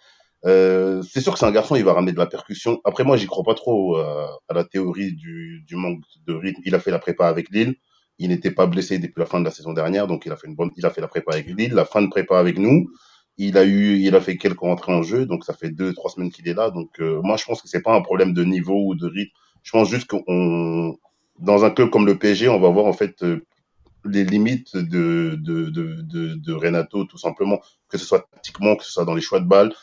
[0.45, 2.81] Euh, c'est sûr que c'est un garçon, il va ramener de la percussion.
[2.85, 6.61] Après, moi, j'y crois pas trop euh, à la théorie du, du manque de rythme.
[6.65, 7.75] Il a fait la prépa avec Lille.
[8.19, 10.47] Il n'était pas blessé depuis la fin de la saison dernière, donc il a fait
[10.47, 12.89] une bonne, il a fait la prépa avec Lille, la fin de prépa avec nous.
[13.39, 16.11] Il a eu, il a fait quelques entrées en jeu, donc ça fait deux, trois
[16.11, 16.71] semaines qu'il est là.
[16.71, 19.33] Donc euh, moi, je pense que c'est pas un problème de niveau ou de rythme.
[19.63, 20.97] Je pense juste qu'on,
[21.39, 23.45] dans un club comme le PSG, on va voir en fait euh,
[24.05, 28.93] les limites de, de, de, de, Renato, tout simplement, que ce soit tactiquement, que ce
[28.93, 29.75] soit dans les choix de balles.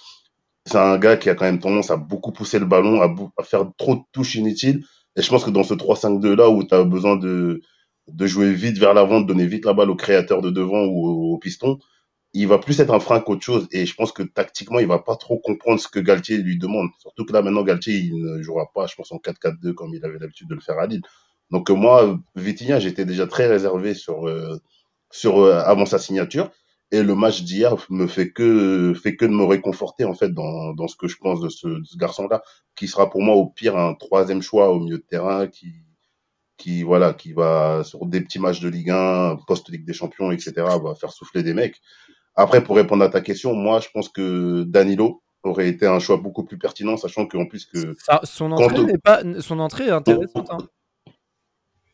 [0.65, 3.43] C'est un gars qui a quand même tendance à beaucoup pousser le ballon, à, à
[3.43, 4.85] faire trop de touches inutiles.
[5.15, 7.61] Et je pense que dans ce 3-5-2 là où tu as besoin de,
[8.07, 11.33] de jouer vite vers l'avant, de donner vite la balle au créateur de devant ou
[11.33, 11.79] au, piston,
[12.33, 13.67] il va plus être un frein qu'autre chose.
[13.71, 16.89] Et je pense que tactiquement, il va pas trop comprendre ce que Galtier lui demande.
[16.99, 20.03] Surtout que là, maintenant, Galtier, il ne jouera pas, je pense, en 4-4-2 comme il
[20.05, 21.03] avait l'habitude de le faire à Lille.
[21.51, 24.59] Donc euh, moi, Vitinha, j'étais déjà très réservé sur, euh,
[25.11, 26.51] sur euh, avant sa signature.
[26.91, 30.73] Et le match d'hier me fait que fait que de me réconforter en fait dans,
[30.73, 32.43] dans ce que je pense de ce, de ce garçon-là,
[32.75, 35.73] qui sera pour moi au pire un troisième choix au milieu de terrain, qui
[36.57, 40.31] qui voilà, qui va sur des petits matchs de Ligue 1, post Ligue des Champions,
[40.31, 40.53] etc.
[40.57, 41.79] va faire souffler des mecs.
[42.35, 46.17] Après, pour répondre à ta question, moi, je pense que Danilo aurait été un choix
[46.17, 49.87] beaucoup plus pertinent, sachant qu'en plus que Ça- son, entrée on- n'est pas, son entrée
[49.87, 50.47] est intéressante.
[50.51, 50.57] hein.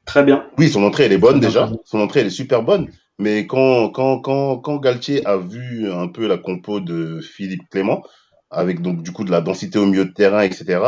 [0.05, 0.47] Très bien.
[0.57, 1.69] Oui, son entrée, elle est bonne déjà.
[1.85, 2.89] Son entrée, elle est super bonne.
[3.19, 8.01] Mais quand, quand, quand, quand Galtier a vu un peu la compo de Philippe Clément,
[8.49, 10.79] avec donc du coup de la densité au milieu de terrain, etc.,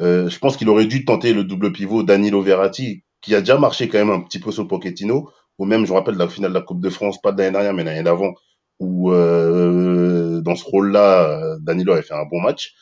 [0.00, 3.58] euh, je pense qu'il aurait dû tenter le double pivot Danilo Verratti, qui a déjà
[3.58, 6.52] marché quand même un petit peu sur Pochettino, ou même, je me rappelle, la finale
[6.52, 8.34] de la Coupe de France, pas de l'année dernière, mais l'année d'avant,
[8.78, 12.74] où euh, dans ce rôle-là, Danilo avait fait un bon match.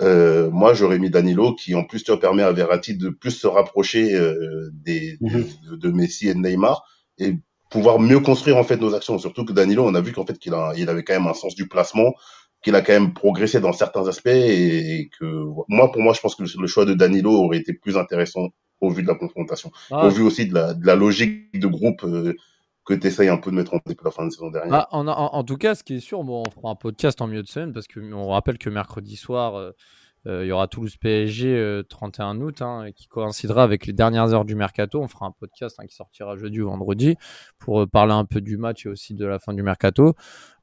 [0.00, 3.46] Euh, moi, j'aurais mis Danilo, qui en plus vois, permet à Verratti de plus se
[3.46, 5.44] rapprocher euh, des, Mhm.
[5.70, 6.84] de, de Messi et de Neymar
[7.18, 7.34] et
[7.70, 9.18] pouvoir mieux construire en fait nos actions.
[9.18, 11.54] Surtout que Danilo, on a vu qu'en fait qu'il il avait quand même un sens
[11.54, 12.14] du placement,
[12.62, 15.24] qu'il a quand même progressé dans certains aspects et que
[15.68, 18.48] moi, pour moi, je pense que le, choix de Danilo aurait été plus intéressant
[18.80, 21.66] au vu de la confrontation, Ah, au vu aussi de la, de la logique de
[21.66, 22.34] groupe euh,
[22.84, 24.74] que tu essayes un peu de mettre en place la fin de saison dernière.
[24.74, 27.20] Ah, en, en- en tout cas, ce qui est sûr, bon, on fera un podcast
[27.20, 29.72] en milieu de semaine parce qu'on rappelle que mercredi soir, euh,
[30.26, 34.44] il y aura Toulouse PSG euh, 31 août hein, qui coïncidera avec les dernières heures
[34.44, 35.00] du mercato.
[35.00, 37.16] On fera un podcast hein, qui sortira jeudi ou vendredi
[37.58, 40.14] pour euh, parler un peu du match et aussi de la fin du mercato.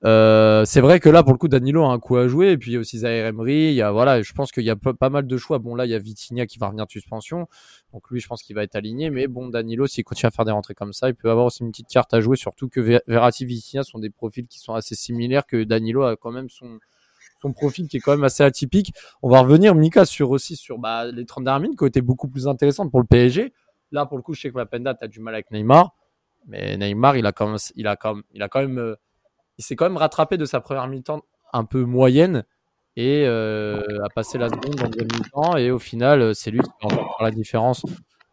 [0.03, 2.57] Euh, c'est vrai que là, pour le coup, Danilo a un coup à jouer et
[2.57, 3.69] puis il y a aussi Zaire Emery.
[3.69, 5.57] Il y a voilà, je pense qu'il y a pas, mal de choix.
[5.57, 7.47] Bon, là, il y a Vitinha qui va revenir de suspension,
[7.93, 9.09] donc lui, je pense qu'il va être aligné.
[9.09, 11.63] Mais bon, Danilo, s'il continue à faire des rentrées comme ça, il peut avoir aussi
[11.63, 12.37] une petite carte à jouer.
[12.37, 15.45] Surtout que Ver- Verratti, Vitinha sont des profils qui sont assez similaires.
[15.47, 16.79] Que Danilo a quand même son
[17.41, 18.93] son profil qui est quand même assez atypique.
[19.21, 22.01] On va revenir, Mika, sur aussi sur bah, les 30 dernières minutes qui ont été
[22.01, 23.53] beaucoup plus intéressantes pour le PSG.
[23.91, 25.95] Là, pour le coup, je sais que Mapenda, tu as du mal avec Neymar.
[26.47, 28.95] Mais Neymar, il a quand même, il a quand il a quand même, euh,
[29.57, 31.21] il s'est quand même rattrapé de sa première mi-temps
[31.53, 32.43] un peu moyenne
[32.95, 35.57] et euh, a passé la seconde en deuxième mi-temps.
[35.57, 37.85] Et au final, euh, c'est lui qui va encore la différence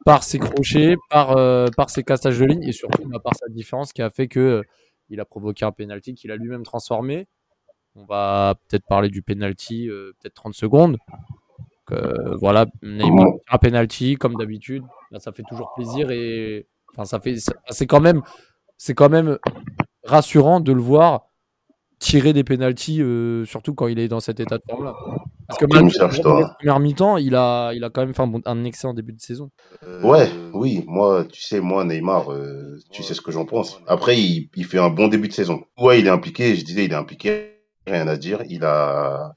[0.04, 1.36] par ses crochets, par,
[1.76, 4.62] par ses cassages de ligne et surtout bah, par sa différence qui a fait que
[5.10, 7.28] il a provoqué un penalty qu'il a lui-même transformé.
[7.94, 10.98] On va peut-être parler du penalty, euh, peut-être 30 secondes.
[11.90, 14.82] Euh, voilà, Neymar un penalty comme d'habitude.
[15.18, 17.36] ça fait toujours plaisir et enfin, ça fait,
[17.68, 18.22] c'est quand même,
[18.78, 19.38] c'est quand même
[20.04, 21.32] rassurant de le voir
[22.02, 24.94] tirer des pénalties, euh, surtout quand il est dans cet état de forme-là.
[25.46, 26.08] Parce que même la
[26.58, 29.50] première mi-temps, il a, il a quand même fait un, excellent début de saison.
[29.84, 33.80] Euh, ouais, oui, moi, tu sais, moi, Neymar, euh, tu sais ce que j'en pense.
[33.86, 35.62] Après, il, il, fait un bon début de saison.
[35.78, 37.51] Ouais, il est impliqué, je disais, il est impliqué,
[37.86, 38.42] rien à dire.
[38.48, 39.32] Il a,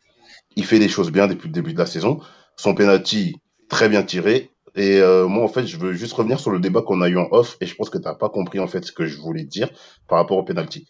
[0.56, 2.20] il fait des choses bien depuis le début de la saison.
[2.56, 3.36] Son penalty,
[3.70, 4.52] très bien tiré.
[4.76, 7.30] Et moi, en fait, je veux juste revenir sur le débat qu'on a eu en
[7.32, 9.46] off, et je pense que tu n'as pas compris en fait ce que je voulais
[9.46, 9.70] dire
[10.10, 10.86] par rapport au penalty.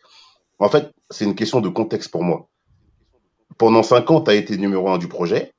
[0.57, 2.47] En fait, c'est une question de contexte pour moi.
[3.59, 5.53] Pendant cinq ans, tu as été numéro un du projet,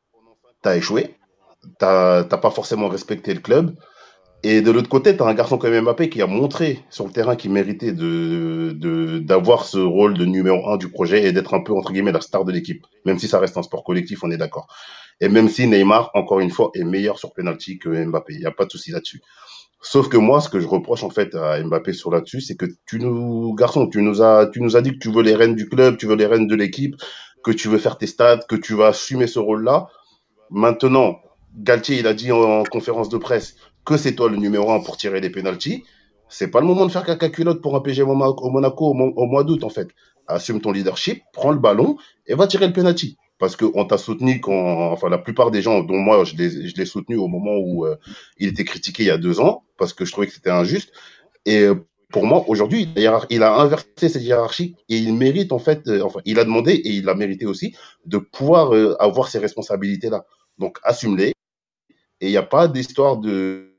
[0.63, 1.15] tu as échoué,
[1.63, 3.77] tu n'as pas forcément respecté le club.
[4.49, 7.11] Et de l'autre côté, tu as un garçon comme Mbappé qui a montré sur le
[7.11, 11.65] terrain qu'il méritait de, d'avoir ce rôle de numéro un du projet et d'être un
[11.65, 12.87] peu, entre guillemets, la star de l'équipe.
[13.05, 14.69] Même si ça reste un sport collectif, on est d'accord.
[15.21, 18.35] Et même si Neymar, encore une fois, est meilleur sur penalty que Mbappé.
[18.35, 19.21] Il n'y a pas de souci là-dessus.
[19.81, 22.67] Sauf que moi, ce que je reproche en fait à Mbappé sur là-dessus, c'est que
[22.87, 25.57] tu nous, garçon, tu nous as, tu nous as dit que tu veux les rênes
[25.57, 26.95] du club, tu veux les rênes de l'équipe,
[27.43, 29.89] que tu veux faire tes stats, que tu vas assumer ce rôle-là.
[30.51, 31.17] Maintenant,
[31.57, 33.57] Galtier, il a dit en, conférence de presse
[33.87, 35.85] que c'est toi le numéro un pour tirer les pénalties.
[36.29, 38.15] C'est pas le moment de faire caca culotte pour un PG au
[38.51, 39.89] Monaco au mois d'août en fait.
[40.27, 41.97] Assume ton leadership, prends le ballon
[42.27, 45.83] et va tirer le penalty parce qu'on t'a soutenu quand, enfin, la plupart des gens,
[45.83, 47.97] dont moi, je l'ai, soutenu au moment où euh,
[48.39, 50.93] il était critiqué il y a deux ans, parce que je trouvais que c'était injuste.
[51.45, 51.75] Et euh,
[52.11, 56.21] pour moi, aujourd'hui, il a inversé cette hiérarchie et il mérite, en fait, euh, enfin,
[56.25, 57.75] il a demandé et il a mérité aussi
[58.07, 60.25] de pouvoir avoir ces responsabilités-là.
[60.59, 61.33] Donc, assume-les.
[62.23, 63.76] Et il n'y a pas d'histoire de,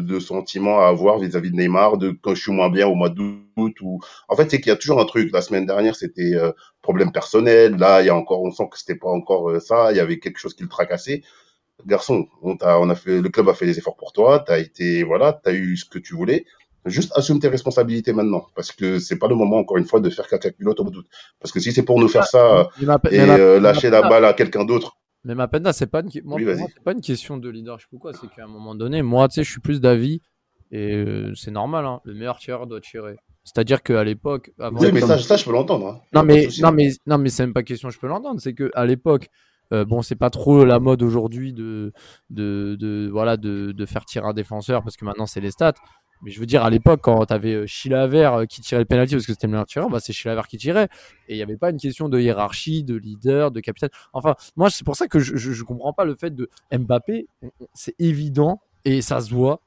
[0.00, 3.08] de, sentiments à avoir vis-à-vis de Neymar, de quand je suis moins bien au mois
[3.08, 3.74] d'août.
[3.80, 4.00] Ou...
[4.28, 5.30] En fait, c'est qu'il y a toujours un truc.
[5.32, 7.76] La semaine dernière, c'était euh, problème personnel.
[7.76, 9.92] Là, il y a encore, on sent que c'était pas encore euh, ça.
[9.92, 11.22] Il y avait quelque chose qui le tracassait.
[11.86, 14.42] Garçon, on, a, on a fait, le club a fait des efforts pour toi.
[14.46, 16.44] Tu as été, voilà, tu as eu ce que tu voulais.
[16.86, 20.08] Juste assume tes responsabilités maintenant, parce que c'est pas le moment encore une fois de
[20.08, 21.06] faire caca culotte au mois d'août.
[21.38, 22.70] Parce que si c'est pour nous faire ça
[23.10, 26.10] et euh, lâcher la balle à quelqu'un d'autre mais ma peine, c'est pas, une...
[26.24, 28.12] moi, c'est pas une question de leadership ou quoi.
[28.12, 30.22] C'est qu'à un moment donné, moi, tu sais, je suis plus d'avis
[30.70, 31.84] et euh, c'est normal.
[31.84, 33.16] Hein, le meilleur tireur doit tirer.
[33.44, 34.52] C'est-à-dire qu'à l'époque.
[34.58, 35.86] oui, mais ça, ça, je peux l'entendre.
[35.88, 36.00] Hein.
[36.14, 38.40] Non, mais, non, mais, non, mais c'est même pas question, je peux l'entendre.
[38.40, 39.28] C'est qu'à l'époque,
[39.72, 41.92] euh, bon, c'est pas trop la mode aujourd'hui de,
[42.28, 45.74] de, de, voilà, de, de, faire tirer un défenseur parce que maintenant c'est les stats.
[46.22, 48.84] Mais je veux dire, à l'époque, quand tu avais euh, Chilaver euh, qui tirait le
[48.84, 50.88] penalty parce que c'était le meilleur tireur, bah c'est Chilaver qui tirait.
[51.28, 53.90] Et il n'y avait pas une question de hiérarchie, de leader, de capitaine.
[54.12, 57.26] Enfin, moi, c'est pour ça que je, je, comprends pas le fait de Mbappé.
[57.72, 59.60] C'est évident et ça se voit.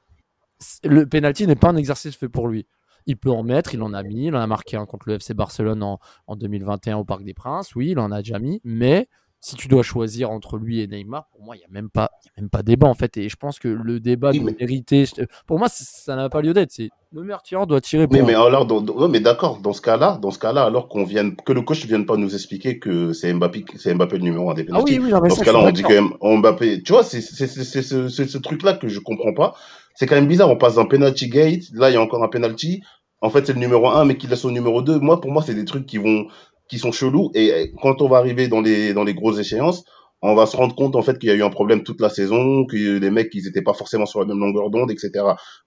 [0.83, 2.65] Le penalty n'est pas un exercice fait pour lui.
[3.05, 5.15] Il peut en mettre, il en a mis, il en a marqué un contre le
[5.15, 7.75] FC Barcelone en, en 2021 au Parc des Princes.
[7.75, 9.09] Oui, il en a déjà mis, mais
[9.43, 12.11] si tu dois choisir entre lui et Neymar, pour moi, il n'y a, même pas,
[12.23, 13.17] y a même pas débat en fait.
[13.17, 15.03] Et je pense que le débat de vérité,
[15.45, 16.71] pour moi, ça n'a pas lieu d'être.
[16.71, 18.07] C'est le meilleur tireur doit tirer.
[18.09, 18.65] mais, mais alors,
[19.09, 21.89] mais d'accord, dans ce cas-là, dans ce cas-là, alors qu'on vienne, que le coach ne
[21.89, 24.97] vienne pas nous expliquer que c'est Mbappé, c'est Mbappé le numéro un des ah oui,
[24.97, 26.81] oui, Dans ce cas-là, on dit quand même Mbappé.
[26.81, 29.55] Tu vois, c'est ce, truc-là que je comprends pas.
[29.93, 30.49] C'est quand même bizarre.
[30.49, 31.63] On passe d'un penalty gate.
[31.73, 32.81] Là, il y a encore un penalty.
[33.19, 34.99] En fait, c'est le numéro un, mais qui laisse au numéro 2.
[34.99, 36.27] Moi, pour moi, c'est des trucs qui vont,
[36.67, 37.31] qui sont chelous.
[37.33, 39.83] Et quand on va arriver dans les, dans les grosses échéances,
[40.21, 42.09] on va se rendre compte en fait qu'il y a eu un problème toute la
[42.09, 45.11] saison, que les mecs ils étaient pas forcément sur la même longueur d'onde, etc.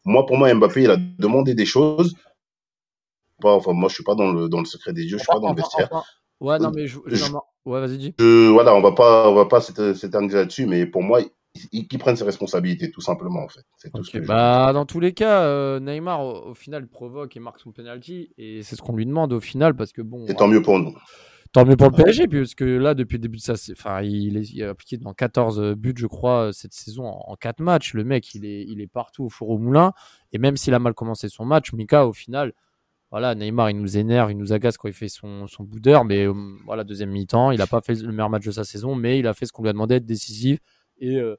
[0.06, 2.14] Moi, pour moi, Mbappé, il a demandé des choses.
[3.42, 5.32] Pas, enfin, moi, je suis pas dans le dans le secret des dieux, je suis
[5.32, 5.90] pas dans le vestiaire.
[6.40, 8.14] Ouais, non, mais je, ouais, vas-y, dis.
[8.18, 11.20] voilà, on va pas, on va pas s'éterniser là-dessus, mais pour moi,
[11.56, 13.64] qui prennent ses responsabilités, tout simplement, en fait.
[13.90, 18.30] Tout bah, dans tous les cas, euh, Neymar, au, final, provoque et marque son penalty,
[18.38, 20.26] et c'est ce qu'on lui demande au final, parce que bon.
[20.26, 20.94] Et tant mieux pour nous.
[21.52, 24.62] Tant mieux pour le PSG, puisque là, depuis le début de sa enfin, il est,
[24.62, 27.94] appliqué dans 14 buts, je crois, cette saison en, 4 matchs.
[27.94, 29.92] Le mec, il est, il est partout au four au moulin.
[30.32, 32.52] Et même s'il a mal commencé son match, Mika, au final,
[33.10, 36.04] voilà, Neymar, il nous énerve, il nous agace quand il fait son, son boudeur.
[36.04, 38.94] Mais euh, voilà, deuxième mi-temps, il n'a pas fait le meilleur match de sa saison,
[38.94, 40.58] mais il a fait ce qu'on lui a demandé, être décisif
[40.98, 41.36] et euh,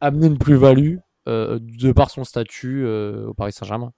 [0.00, 0.96] amener une plus-value
[1.28, 3.92] euh, de par son statut au Paris Saint-Germain.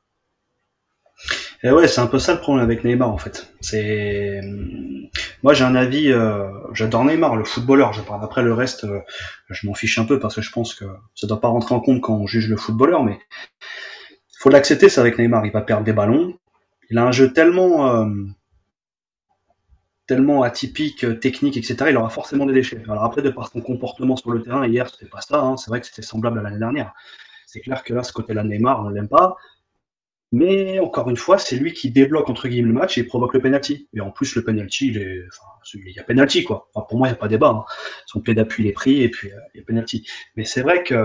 [1.62, 3.52] Et ouais, c'est un peu ça le problème avec Neymar en fait.
[3.60, 4.40] C'est
[5.42, 7.92] moi j'ai un avis, euh, j'adore Neymar, le footballeur.
[7.92, 9.00] Je parle après le reste, euh,
[9.50, 11.80] je m'en fiche un peu parce que je pense que ça doit pas rentrer en
[11.80, 13.18] compte quand on juge le footballeur, mais
[14.38, 14.88] faut l'accepter.
[14.88, 16.34] C'est avec Neymar, il va perdre des ballons.
[16.88, 18.06] Il a un jeu tellement euh,
[20.10, 21.76] tellement atypique, technique, etc.
[21.90, 22.82] Il aura forcément des déchets.
[22.88, 25.38] Alors après, de par son comportement sur le terrain hier, c'était pas ça.
[25.38, 25.56] Hein.
[25.56, 26.92] C'est vrai que c'était semblable à l'année dernière.
[27.46, 29.36] C'est clair que là, ce côté-là, Neymar, on l'aime pas.
[30.32, 33.40] Mais encore une fois, c'est lui qui débloque entre guillemets le match et provoque le
[33.40, 33.88] penalty.
[33.94, 36.68] Et en plus, le penalty, il est, enfin, il y a penalty quoi.
[36.72, 37.50] Pour moi, il n'y a pas débat.
[37.50, 37.64] Hein.
[38.06, 40.08] Son pied d'appui est pris et puis euh, il y a penalty.
[40.34, 40.96] Mais c'est vrai que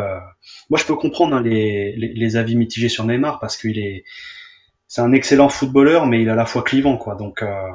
[0.71, 4.03] moi, je peux comprendre hein, les, avis mitigés sur Neymar parce qu'il est,
[4.87, 7.13] c'est un excellent footballeur, mais il est à la fois clivant quoi.
[7.13, 7.69] Donc, euh,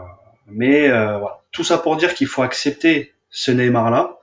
[0.52, 1.42] mais euh, voilà.
[1.52, 4.16] tout ça pour dire qu'il faut accepter ce Neymar là.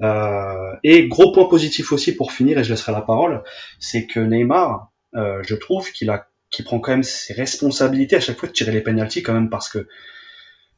[0.00, 3.42] Euh, et gros point positif aussi pour finir, et je laisserai la parole,
[3.80, 8.38] c'est que Neymar, je trouve qu'il a qui prend quand même ses responsabilités à chaque
[8.38, 9.86] fois de tirer les pénalties quand même parce que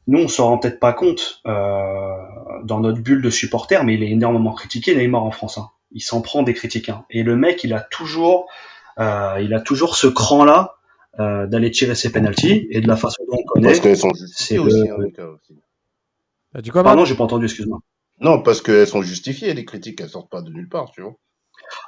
[0.07, 2.17] nous on s'en rend peut-être pas compte euh,
[2.63, 5.69] dans notre bulle de supporters mais il est énormément critiqué Neymar en France hein.
[5.91, 7.05] il s'en prend des critiques hein.
[7.09, 8.49] et le mec il a toujours
[8.99, 10.75] euh, il a toujours ce cran là
[11.19, 14.13] euh, d'aller tirer ses pénalties et de la façon dont on connaît parce qu'elles sont
[14.13, 15.59] justifiées aussi, hein, aussi.
[16.53, 17.79] Bah, du coup, pardon j'ai pas entendu excuse-moi
[18.19, 21.15] non parce qu'elles sont justifiées les critiques elles sortent pas de nulle part tu vois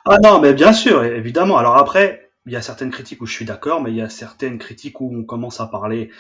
[0.06, 3.34] ah non mais bien sûr évidemment alors après il y a certaines critiques où je
[3.34, 6.12] suis d'accord, mais il y a certaines critiques où on commence à parler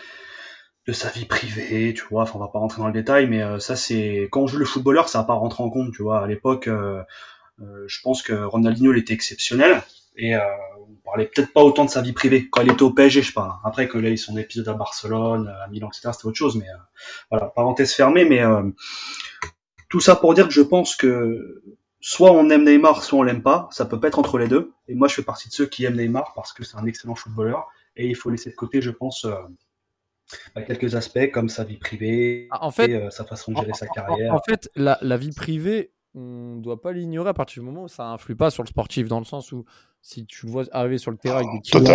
[0.87, 2.23] de sa vie privée, tu vois.
[2.23, 4.57] Enfin, on va pas rentrer dans le détail, mais euh, ça, c'est quand on joue
[4.57, 6.23] le footballeur, ça va pas rentrer en compte, tu vois.
[6.23, 7.01] À l'époque, euh,
[7.61, 9.81] euh, je pense que Ronaldinho il était exceptionnel
[10.15, 10.33] et
[10.93, 13.27] on parlait peut-être pas autant de sa vie privée quand il était au PSG, je
[13.27, 13.59] sais pas.
[13.63, 16.55] Après que là, il son épisode à Barcelone, à Milan, etc., c'était autre chose.
[16.57, 16.67] Mais
[17.29, 18.25] voilà, parenthèse fermée.
[18.25, 18.41] Mais
[19.89, 21.63] tout ça pour dire que je pense que
[22.01, 23.67] soit on aime Neymar, soit on l'aime pas.
[23.71, 24.73] Ça peut pas être entre les deux.
[24.87, 27.15] Et moi, je fais partie de ceux qui aiment Neymar parce que c'est un excellent
[27.15, 27.67] footballeur.
[27.95, 29.35] Et il faut laisser de côté, je pense, euh,
[30.55, 33.57] bah, quelques aspects comme sa vie privée, ah, en fait, et, euh, sa façon de
[33.57, 34.33] gérer sa carrière.
[34.33, 37.87] En, fait, la, la, vie privée, on doit pas l'ignorer à partir du moment où
[37.87, 39.65] ça influe pas sur le sportif, dans le sens où
[40.03, 41.89] si tu le vois arriver sur le terrain avec des kilos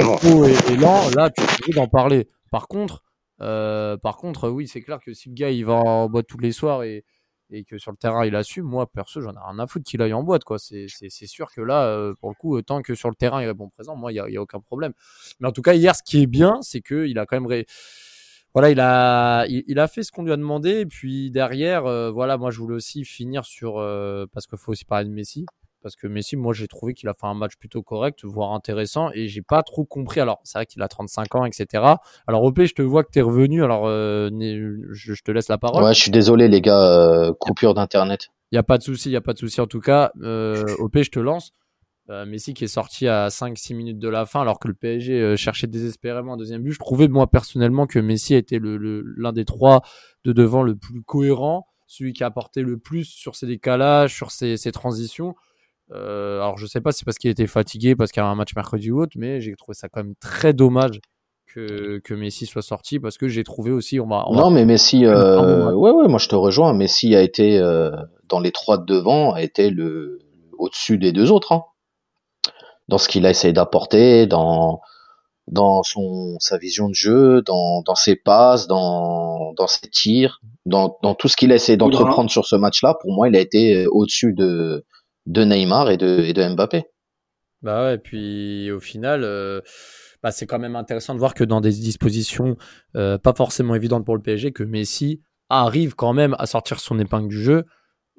[0.49, 2.27] et, et lent, là, tu peux d'en parler.
[2.51, 3.05] Par contre,
[3.43, 6.39] euh, par contre, oui, c'est clair que si le gars il va en boîte tous
[6.39, 7.05] les soirs et
[7.51, 10.03] et que sur le terrain il assume, moi perso j'en ai rien à foutre qu'il
[10.03, 10.59] aille en boîte quoi.
[10.59, 13.69] C'est sûr que là, euh, pour le coup, tant que sur le terrain il répond
[13.71, 14.93] présent, moi il n'y a, y a, aucun problème.
[15.41, 17.67] Mais en tout cas hier, ce qui est bien, c'est qu'il a quand même ré...
[18.55, 22.11] voilà, il a il, a fait ce qu'on lui a demandé et puis derrière, euh,
[22.11, 25.47] voilà, moi je voulais aussi finir sur euh, parce qu'il faut aussi parler de Messi
[25.83, 29.11] parce que Messi, moi, j'ai trouvé qu'il a fait un match plutôt correct, voire intéressant,
[29.15, 30.21] et j'ai pas trop compris.
[30.21, 31.85] Alors, c'est vrai qu'il a 35 ans, etc.
[32.27, 34.29] Alors, OP, je te vois que tu es revenu, alors euh,
[34.93, 35.85] je, te laisse la parole.
[35.85, 38.29] Ouais, je suis désolé, les gars, euh, coupure d'internet.
[38.51, 39.61] Il y a pas de souci, il y a pas de souci.
[39.61, 41.53] En tout cas, euh, OP, je te lance.
[42.11, 45.37] Euh, Messi qui est sorti à 5-6 minutes de la fin, alors que le PSG
[45.37, 46.73] cherchait désespérément un deuxième but.
[46.73, 49.83] Je trouvais, moi, personnellement, que Messi a été l'un le, des trois
[50.25, 54.31] de devant le plus cohérent, celui qui a apporté le plus sur ses décalages, sur
[54.31, 55.35] ses, ses transitions.
[55.93, 58.29] Euh, alors je sais pas si c'est parce qu'il était fatigué, parce qu'il y a
[58.29, 61.01] un match mercredi ou autre, mais j'ai trouvé ça quand même très dommage
[61.49, 65.07] que, que Messi soit sorti parce que j'ai trouvé aussi on va, non mais Messi
[65.07, 67.91] euh, ouais ouais moi je te rejoins Messi a été euh,
[68.29, 70.19] dans les trois de devant a été le
[70.59, 71.65] au-dessus des deux autres hein.
[72.89, 74.81] dans ce qu'il a essayé d'apporter dans
[75.51, 80.99] dans son sa vision de jeu dans dans ses passes dans dans ses tirs dans
[81.03, 83.87] dans tout ce qu'il a essayé d'entreprendre sur ce match-là pour moi il a été
[83.87, 84.85] au-dessus de
[85.29, 86.87] de Neymar et de, et de Mbappé.
[87.63, 89.61] Bah ouais, et puis au final, euh,
[90.23, 92.57] bah c'est quand même intéressant de voir que dans des dispositions
[92.97, 96.99] euh, pas forcément évidentes pour le PSG, que Messi arrive quand même à sortir son
[96.99, 97.65] épingle du jeu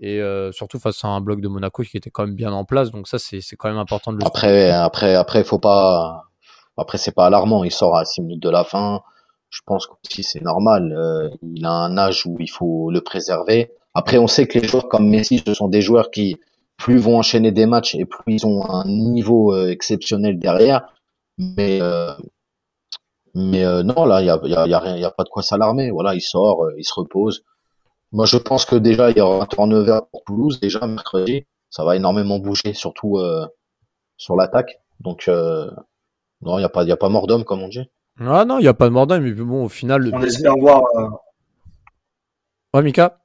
[0.02, 2.64] et euh, surtout face à un bloc de Monaco qui était quand même bien en
[2.64, 2.92] place.
[2.92, 6.24] Donc ça, c'est quand même important de le Après, après, après, faut pas.
[6.78, 7.66] Après, c'est pas alarmant.
[7.66, 9.02] Il sort à 6 minutes de la fin.
[9.50, 10.96] Je pense que c'est normal.
[11.44, 13.72] il a un âge où il faut le préserver.
[13.94, 16.38] Après, on sait que les joueurs comme Messi, ce sont des joueurs qui
[16.80, 20.94] plus ils vont enchaîner des matchs et plus ils ont un niveau euh, exceptionnel derrière.
[21.38, 22.14] Mais euh,
[23.36, 25.30] mais euh, non, là, il y a, y, a, y, a y a pas de
[25.30, 25.92] quoi s'alarmer.
[25.92, 27.44] Voilà, il sort, il se repose.
[28.12, 30.60] Moi, je pense que déjà, il y aura un turnover pour Toulouse.
[30.60, 33.20] Déjà, mercredi, ça va énormément bouger, surtout
[34.18, 34.82] sur l'attaque.
[35.00, 37.88] Donc, non, il n'y a, pas, y a pas mort d'homme, comme on dit.
[38.20, 39.24] Ah non, il n'y a pas de mort d'homme.
[39.24, 40.10] Mais bon, au final...
[40.12, 40.82] On espère voir...
[42.74, 43.20] Ouais, Mika?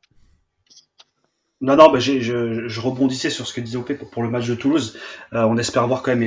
[1.65, 4.55] Non, non, bah, je, je, rebondissais sur ce que disait OP pour, le match de
[4.55, 4.99] Toulouse.
[5.33, 6.23] Euh, on espère voir quand même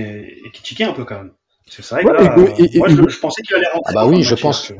[0.45, 1.31] Ekitike un peu quand même.
[1.67, 3.91] C'est vrai que là, moi, je, pensais qu'il allait rentrer.
[3.91, 4.71] Ah bah oui, je pense.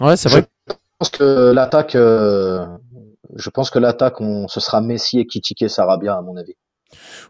[0.00, 0.44] ouais, c'est vrai.
[0.68, 2.64] Je pense que l'attaque, euh,
[3.34, 6.54] je pense que l'attaque, on, ce sera Messi, Ekitike et Sarabia à mon avis.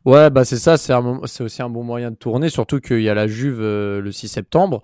[0.05, 3.15] Ouais, bah c'est ça, c'est aussi un bon moyen de tourner, surtout qu'il y a
[3.15, 4.83] la Juve euh, le 6 septembre.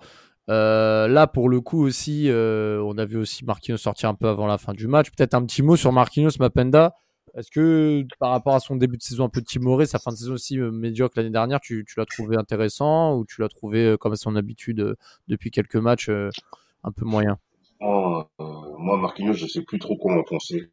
[0.49, 4.27] Euh, là, pour le coup aussi, euh, on a vu aussi Marquinhos sortir un peu
[4.27, 5.11] avant la fin du match.
[5.11, 6.95] Peut-être un petit mot sur Marquinhos Mapenda.
[7.33, 10.17] Est-ce que par rapport à son début de saison un peu timoré, sa fin de
[10.17, 14.13] saison aussi euh, médiocre l'année dernière, tu, l'as trouvé intéressant ou tu l'as trouvé comme
[14.13, 14.95] à son habitude
[15.29, 17.37] depuis quelques matchs un peu moyen?
[17.79, 20.69] Moi, Marquinhos, je sais plus trop comment penser,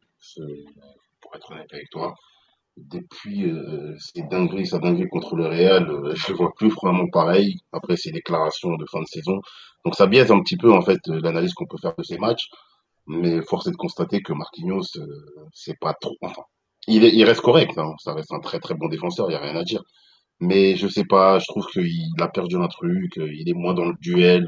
[1.21, 2.15] pour être honnête avec toi.
[2.87, 7.57] Depuis euh, ces dingueries, sa dinguerie contre le Real, euh, je vois plus vraiment pareil.
[7.73, 9.41] Après ses déclarations de fin de saison,
[9.85, 12.49] donc ça biaise un petit peu en fait l'analyse qu'on peut faire de ces matchs.
[13.07, 15.05] Mais force est de constater que Marquinhos, euh,
[15.53, 16.15] c'est pas trop.
[16.21, 16.43] Enfin,
[16.87, 17.77] il, est, il reste correct.
[17.77, 17.93] Hein.
[17.99, 19.29] Ça reste un très très bon défenseur.
[19.29, 19.83] Il y a rien à dire.
[20.39, 21.39] Mais je sais pas.
[21.39, 23.13] Je trouve qu'il a perdu un truc.
[23.17, 24.47] Il est moins dans le duel.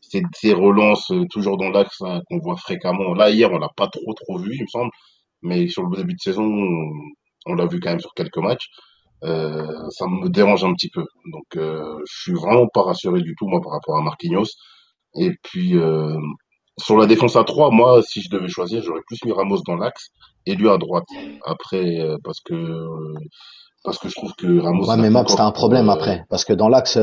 [0.00, 3.14] Ces, ces relances toujours dans l'axe hein, qu'on voit fréquemment.
[3.14, 4.90] Là hier, on l'a pas trop trop vu, il me semble.
[5.42, 6.46] Mais sur le début de saison,
[7.48, 8.68] on l'a vu quand même sur quelques matchs.
[9.24, 11.04] Euh, ça me dérange un petit peu.
[11.32, 14.46] Donc, euh, je suis vraiment pas rassuré du tout moi par rapport à Marquinhos.
[15.14, 16.16] Et puis euh,
[16.78, 19.76] sur la défense à 3, moi, si je devais choisir, j'aurais plus mis Ramos dans
[19.76, 20.10] l'axe
[20.46, 21.06] et lui à droite.
[21.44, 22.54] Après, euh, parce que
[23.84, 24.88] parce que je trouve que Ramos.
[24.88, 26.98] Ouais, mais Max, t'as un problème après, parce que dans l'axe,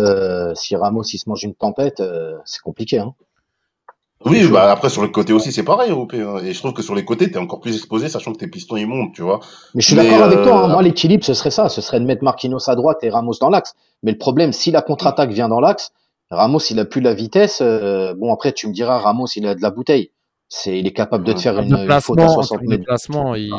[0.56, 2.02] si Ramos il se mange une tempête,
[2.46, 3.00] c'est compliqué.
[3.00, 3.14] Hein.
[4.26, 6.38] Oui, bah après sur le côté aussi c'est pareil européen.
[6.40, 8.76] Et je trouve que sur les côtés t'es encore plus exposé, sachant que tes pistons
[8.76, 9.40] ils montent, tu vois.
[9.76, 10.62] Mais je suis d'accord avec toi.
[10.62, 10.70] Hein.
[10.70, 13.36] Euh, Moi l'équilibre ce serait ça, ce serait de mettre Marquinhos à droite et Ramos
[13.40, 13.76] dans l'axe.
[14.02, 15.92] Mais le problème, si la contre-attaque vient dans l'axe,
[16.32, 17.60] Ramos il a plus la vitesse.
[17.62, 20.10] Euh, bon après tu me diras Ramos il a de la bouteille.
[20.48, 22.84] C'est, il est capable de te faire une, une faute à 60 mètres.
[23.36, 23.52] il...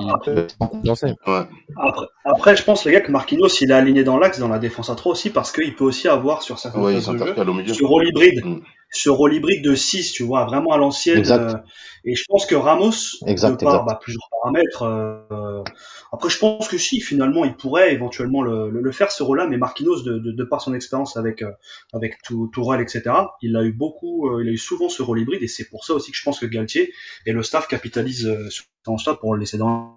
[1.76, 4.60] après, après, je pense les gars que Marquinhos il est aligné dans l'axe dans la
[4.60, 7.86] défense à 3 aussi parce qu'il peut aussi avoir sur certains ouais, phases de jeu
[7.86, 8.44] rôle hybride.
[8.44, 8.60] Mm
[8.90, 11.24] ce rôle hybride de 6, tu vois, vraiment à l'ancienne.
[11.30, 11.54] Euh,
[12.04, 12.92] et je pense que Ramos,
[13.26, 15.64] exact, de par bah, plusieurs paramètres, euh,
[16.12, 19.56] après je pense que si, finalement, il pourrait éventuellement le, le, faire ce rôle-là, mais
[19.56, 21.50] Marquinhos, de, de, de, par son expérience avec euh,
[21.92, 22.18] avec
[22.52, 23.02] Tourelle, etc.,
[23.42, 25.84] il a eu beaucoup, euh, il a eu souvent ce rôle hybride, et c'est pour
[25.84, 26.92] ça aussi que je pense que Galtier
[27.26, 29.95] et le staff capitalisent sur son stade pour le laisser dans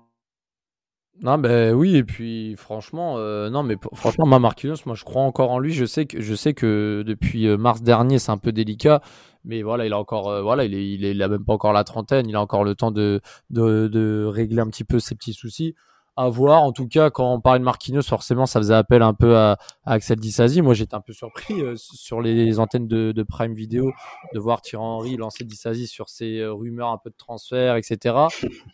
[1.21, 5.21] non, ben oui, et puis franchement, euh, non, mais franchement, ma Marquinhos, moi je crois
[5.21, 5.73] encore en lui.
[5.73, 9.01] Je sais que, je sais que depuis euh, mars dernier, c'est un peu délicat,
[9.43, 11.83] mais voilà, il a encore, euh, voilà, il, est, il, il même pas encore la
[11.83, 15.33] trentaine, il a encore le temps de, de, de régler un petit peu ses petits
[15.33, 15.75] soucis
[16.19, 16.63] à voir.
[16.63, 19.57] En tout cas, quand on parlait de Marquinhos, forcément, ça faisait appel un peu à,
[19.85, 20.61] à Axel Disasi.
[20.61, 23.93] Moi, j'étais un peu surpris euh, sur les antennes de, de, Prime Video
[24.33, 28.17] de voir Thierry Henry lancer Disasi sur ces euh, rumeurs un peu de transfert, etc.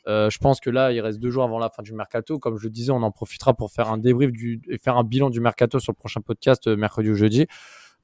[0.07, 2.39] Euh, je pense que là, il reste deux jours avant la fin du mercato.
[2.39, 5.03] Comme je le disais, on en profitera pour faire un débrief du, et faire un
[5.03, 7.45] bilan du mercato sur le prochain podcast mercredi ou jeudi.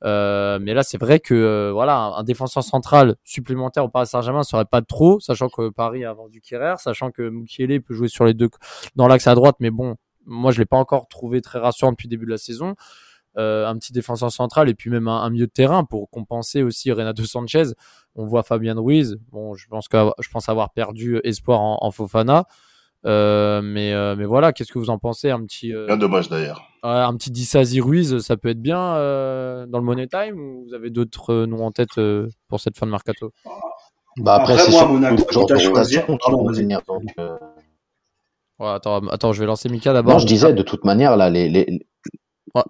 [0.04, 4.44] Euh, mais là, c'est vrai que euh, voilà, un, défenseur central supplémentaire au Paris Saint-Germain
[4.44, 8.26] serait pas trop, sachant que Paris a vendu Kerrer, sachant que Mukiele peut jouer sur
[8.26, 8.50] les deux
[8.96, 9.96] dans l'axe à droite, mais bon,
[10.26, 12.76] moi je l'ai pas encore trouvé très rassurant depuis le début de la saison.
[13.38, 16.92] Euh, un petit défenseur central et puis même un, milieu de terrain pour compenser aussi
[16.92, 17.64] Renato Sanchez.
[18.16, 19.20] On voit Fabien Ruiz.
[19.32, 22.46] Bon, je pense que je pense avoir perdu espoir en, en Fofana.
[23.06, 25.30] Euh, mais, euh, mais voilà, qu'est-ce que vous en pensez?
[25.30, 25.74] Un petit.
[25.74, 26.68] Euh, bien dommage d'ailleurs.
[26.84, 28.96] un petit Dissasi Ruiz, ça peut être bien
[29.68, 32.00] dans le Money Time ou vous avez d'autres noms en tête
[32.48, 33.32] pour cette fin de mercato?
[34.18, 36.18] Bah après, après c'est moi, Monaco, genre de rotation
[36.50, 36.82] venir.
[36.88, 37.04] Donc,
[38.60, 40.14] ouais, attends, attends, je vais lancer Mika d'abord.
[40.14, 41.80] Non, je disais, de toute manière, là, les, les,
[42.56, 42.64] ouais.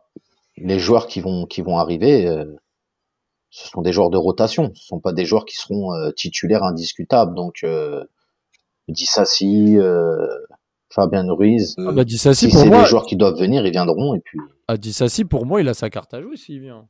[0.58, 2.46] les joueurs qui vont, qui vont arriver, euh,
[3.50, 4.72] ce sont des joueurs de rotation.
[4.76, 7.36] Ce sont pas des joueurs qui seront euh, titulaires indiscutables.
[7.36, 8.04] Donc, euh,
[8.92, 10.28] Dissassi, euh,
[10.90, 11.76] Fabien Ruiz.
[11.78, 12.82] Ah bah, Dissassi, si pour c'est moi...
[12.82, 14.14] des joueurs qui doivent venir, ils viendront.
[14.16, 14.40] Et puis...
[14.68, 16.88] Ah, Dissassi, pour moi, il a sa carte à jouer s'il vient.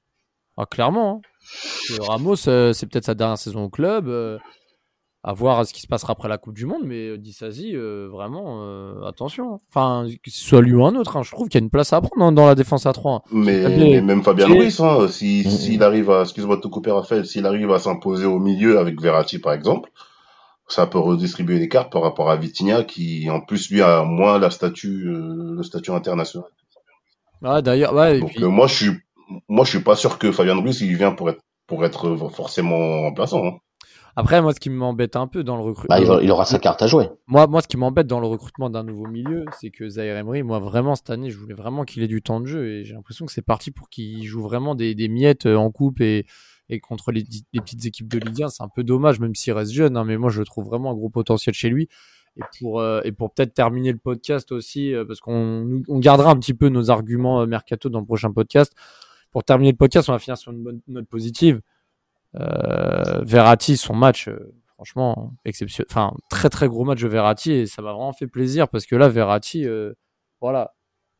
[0.58, 1.22] Ah, clairement.
[1.24, 1.98] Hein.
[2.02, 4.08] Ramos, euh, c'est peut-être sa dernière saison au club.
[4.08, 4.38] Euh,
[5.24, 6.82] à voir ce qui se passera après la Coupe du Monde.
[6.84, 9.54] Mais Dissassi, euh, vraiment, euh, attention.
[9.54, 9.58] Hein.
[9.70, 11.70] Enfin, que ce soit lui ou un autre, hein, je trouve qu'il y a une
[11.70, 13.24] place à prendre dans la défense à 3.
[13.32, 16.92] Mais, mais même Fabien Ruiz, hein, s'il si, mm arrive à, excuse-moi de te couper
[16.92, 19.92] Raphaël, s'il arrive à s'imposer au milieu avec Verratti par exemple,
[20.72, 24.40] ça peut redistribuer les cartes par rapport à Vitinha qui en plus lui a moins
[24.40, 26.50] la statue euh, le statut international.
[27.44, 28.20] Ah d'ailleurs ouais.
[28.20, 28.44] Donc puis...
[28.44, 28.92] euh, moi je suis
[29.50, 33.02] moi je suis pas sûr que Fabien Ruiz il vient pour être pour être forcément
[33.02, 33.46] remplaçant.
[33.46, 33.58] Hein.
[34.16, 36.82] Après moi ce qui m'embête un peu dans le recrutement, bah, il, aura sa carte
[36.82, 37.10] à jouer.
[37.28, 40.44] Moi moi ce qui m'embête dans le recrutement d'un nouveau milieu, c'est que Zaire Emery,
[40.44, 42.94] moi vraiment cette année je voulais vraiment qu'il ait du temps de jeu et j'ai
[42.94, 46.26] l'impression que c'est parti pour qu'il joue vraiment des, des miettes en coupe et
[46.72, 49.74] et contre les, petites équipes de Ligue 1, c'est un peu dommage, même s'il reste
[49.74, 49.98] jeune.
[49.98, 51.90] Hein, mais moi, je trouve vraiment un gros potentiel chez lui.
[52.38, 56.38] Et pour, euh, pour peut-être terminer le podcast aussi, euh, parce qu'on on gardera un
[56.38, 58.74] petit peu nos arguments euh, mercato dans le prochain podcast.
[59.32, 61.62] Pour terminer le podcast, on va finir sur une bonne note positive.
[62.36, 64.30] Euh, Verratti, son match,
[64.76, 65.88] franchement, exceptionnel.
[65.92, 68.96] Enfin, très très gros match de Verratti et ça m'a vraiment fait plaisir parce que
[68.96, 69.66] là, Verratti,
[70.40, 70.74] voilà,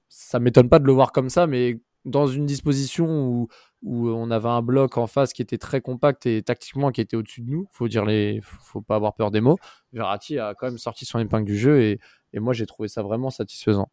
[0.08, 3.48] ça m'étonne pas de le voir comme ça, mais dans une disposition où,
[3.84, 7.18] où on avait un bloc en face qui était très compact et tactiquement qui était
[7.18, 7.68] au-dessus de nous.
[7.72, 9.58] Faut dire les, faut pas avoir peur des mots.
[9.94, 12.00] Verratti a quand même sorti son épingle du jeu et,
[12.34, 13.90] et moi j'ai trouvé ça vraiment satisfaisant.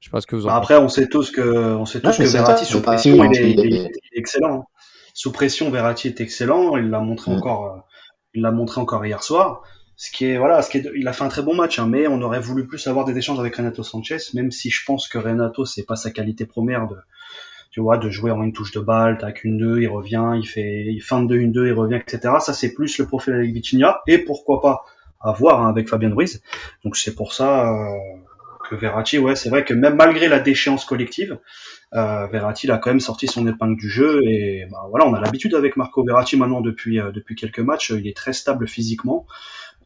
[0.00, 2.00] Je sais pas ce que vous en bah Après, on sait tous que, on sait
[2.00, 4.66] tous non, que Verratti sous pression, il, est, il, est, il, est, excellent.
[5.14, 6.76] Sous pression, Verratti est excellent.
[6.76, 7.34] Il l'a montré mm.
[7.34, 7.86] encore,
[8.34, 9.62] il l'a montré encore hier soir.
[9.96, 11.86] ce qui est voilà, ce qui est, il a fait un très bon match, hein,
[11.88, 15.08] mais on aurait voulu plus avoir des échanges avec Renato Sanchez, même si je pense
[15.08, 16.96] que Renato c'est pas sa qualité première de
[17.76, 21.00] de jouer en une touche de balle, tac une deux, il revient, il fait il
[21.00, 22.34] fin de deux une deux, il revient etc.
[22.40, 24.84] Ça c'est plus le profil avec Vitinha et pourquoi pas
[25.20, 26.42] avoir hein, avec Fabien Ruiz.
[26.84, 27.98] Donc c'est pour ça euh,
[28.68, 31.38] que Verratti, ouais, c'est vrai que même malgré la déchéance collective,
[31.94, 35.20] euh, Verratti a quand même sorti son épingle du jeu et bah, voilà, on a
[35.20, 39.26] l'habitude avec Marco Verratti maintenant depuis euh, depuis quelques matchs, il est très stable physiquement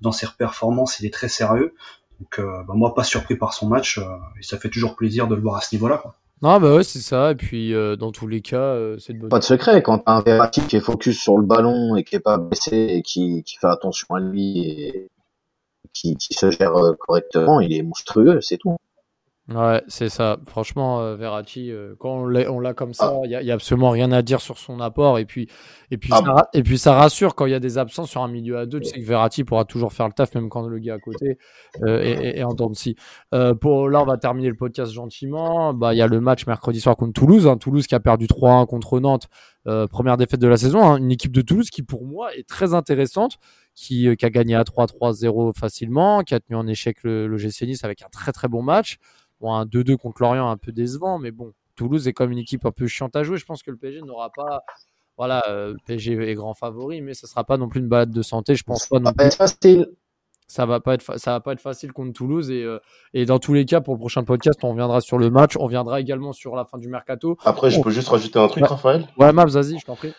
[0.01, 1.75] dans ses performances, il est très sérieux.
[2.21, 4.05] Donc euh, bah, moi pas surpris par son match euh,
[4.39, 6.15] et ça fait toujours plaisir de le voir à ce niveau-là quoi.
[6.43, 7.33] Non, bah ouais, c'est ça.
[7.33, 9.29] Et puis, euh, dans tous les cas, euh, c'est de.
[9.29, 12.17] Pas de secret, quand t'as un Verratti qui est focus sur le ballon et qui
[12.17, 15.11] est pas blessé et qui, qui fait attention à lui et
[15.93, 18.77] qui, qui se gère euh, correctement, il est monstrueux, c'est tout.
[19.53, 20.37] Ouais, c'est ça.
[20.47, 24.23] Franchement, euh, Verratti, euh, quand on l'a, comme ça, il y, a, absolument rien à
[24.23, 25.19] dire sur son apport.
[25.19, 25.49] Et puis,
[25.91, 28.23] et puis, Ah ça, et puis ça rassure quand il y a des absences sur
[28.23, 28.79] un milieu à deux.
[28.79, 31.37] Tu sais que Verratti pourra toujours faire le taf, même quand le gars à côté
[31.83, 32.95] euh, est, est- est en dents de scie.
[33.35, 35.75] Euh, pour là, on va terminer le podcast gentiment.
[35.75, 37.49] Bah, il y a le match mercredi soir contre Toulouse.
[37.49, 37.57] hein.
[37.57, 39.27] Toulouse qui a perdu 3-1 contre Nantes.
[39.67, 40.81] Euh, première défaite de la saison.
[40.85, 40.97] hein.
[40.99, 43.39] Une équipe de Toulouse qui, pour moi, est très intéressante.
[43.75, 47.37] Qui, euh, qui a gagné à 3-3-0 facilement, qui a tenu en échec le, le
[47.39, 48.99] GC Nice avec un très très bon match.
[49.41, 52.67] Bon, un 2-2 contre Lorient un peu décevant, mais bon, Toulouse est comme une équipe
[52.67, 53.39] un peu chiante à jouer.
[53.39, 54.63] Je pense que le PSG n'aura pas.
[55.17, 58.11] Voilà, euh, le PSG est grand favori, mais ce sera pas non plus une balade
[58.11, 58.55] de santé.
[58.55, 59.27] Je pense pas non Ça va plus.
[59.27, 59.87] être facile.
[60.47, 62.81] Ça va pas être, ça va pas être facile contre Toulouse et, euh,
[63.15, 65.57] et dans tous les cas, pour le prochain podcast, on reviendra sur le match.
[65.57, 67.37] On reviendra également sur la fin du mercato.
[67.45, 68.69] Après, je peux juste rajouter un truc, Ouais.
[68.69, 69.07] Raphaël?
[69.17, 70.13] Ouais, Maps, vas-y, je t'en prie.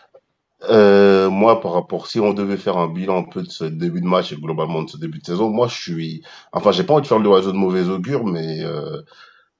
[0.68, 4.00] Euh, moi, par rapport, si on devait faire un bilan un peu de ce début
[4.00, 6.94] de match et globalement de ce début de saison, moi, je suis, enfin, j'ai pas
[6.94, 9.02] envie de faire le oiseau de mauvais augure, mais euh,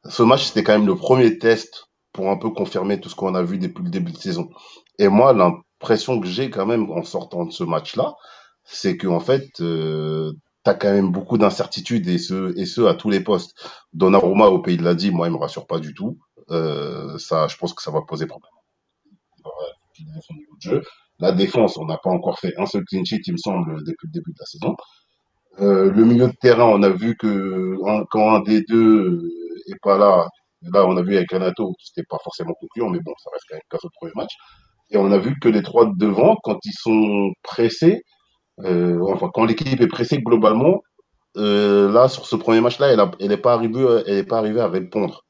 [0.09, 3.34] ce match, c'était quand même le premier test pour un peu confirmer tout ce qu'on
[3.34, 4.50] a vu depuis le début de saison.
[4.98, 8.14] Et moi, l'impression que j'ai quand même en sortant de ce match-là,
[8.64, 10.32] c'est que en fait, euh,
[10.64, 13.55] t'as quand même beaucoup d'incertitudes et ce et ce à tous les postes.
[13.92, 16.18] Donnarumma au pays de l'a dit, moi, il me rassure pas du tout.
[16.50, 18.53] Euh, ça, je pense que ça va poser problème.
[20.16, 20.82] A son niveau de jeu.
[21.20, 24.09] La défense, on n'a pas encore fait un seul clean sheet, il me semble, depuis
[24.09, 24.76] le début de la saison.
[25.61, 27.76] Euh, le milieu de terrain, on a vu que
[28.11, 29.22] quand un des deux euh,
[29.68, 30.26] est pas là,
[30.62, 33.57] là on a vu avec Renato, c'était pas forcément concluant, mais bon, ça reste quand
[33.57, 34.32] même qu'un seul premier match.
[34.90, 38.03] Et on a vu que les trois de devant, quand ils sont pressés,
[38.64, 40.80] euh, enfin quand l'équipe est pressée globalement,
[41.34, 44.61] là sur ce premier match-là, elle, a- elle est pas arrivée, elle est pas arrivée
[44.61, 45.22] à répondre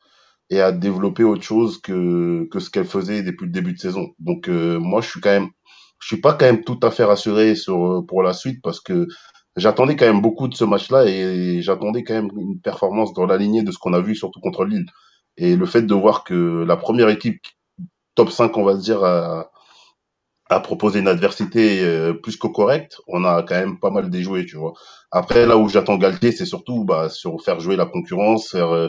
[0.51, 4.09] et à développer autre chose que que ce qu'elle faisait depuis le début de saison.
[4.19, 5.49] Donc euh, moi, je suis quand même,
[6.01, 8.81] je suis pas quand même tout à fait rassuré sur euh, pour la suite parce
[8.81, 9.07] que
[9.57, 13.37] j'attendais quand même beaucoup de ce match-là et j'attendais quand même une performance dans la
[13.37, 14.87] lignée de ce qu'on a vu surtout contre Lille.
[15.37, 17.41] Et le fait de voir que la première équipe
[18.15, 19.51] top 5, on va se dire, a,
[20.49, 24.47] a proposé une adversité euh, plus que correcte, on a quand même pas mal déjoué,
[24.47, 24.75] tu vois.
[25.11, 28.89] Après, là où j'attends Galtier, c'est surtout bah, sur faire jouer la concurrence, faire euh,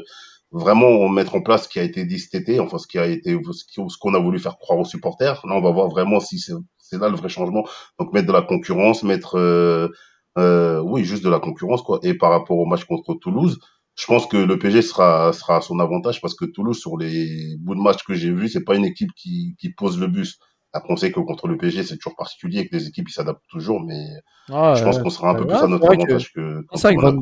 [0.53, 3.07] vraiment mettre en place ce qui a été dit cet été, enfin ce qui a
[3.07, 5.41] été ce qu'on a voulu faire croire aux supporters.
[5.45, 6.53] Là, on va voir vraiment si c'est
[6.99, 7.67] là le vrai changement.
[7.99, 9.89] Donc mettre de la concurrence, mettre euh,
[10.37, 11.99] euh, oui juste de la concurrence quoi.
[12.03, 13.59] Et par rapport au match contre Toulouse,
[13.95, 17.55] je pense que le PSG sera sera à son avantage parce que Toulouse sur les
[17.59, 20.39] bouts de match que j'ai vus, c'est pas une équipe qui qui pose le bus.
[20.75, 23.43] Après, on sait que contre le PSG, c'est toujours particulier, que les équipes ils s'adaptent
[23.49, 24.03] toujours, mais
[24.51, 26.65] Ah, je pense qu'on sera un peu plus à notre que- avantage que.
[26.73, 27.01] C'est vrai que.
[27.01, 27.21] Van-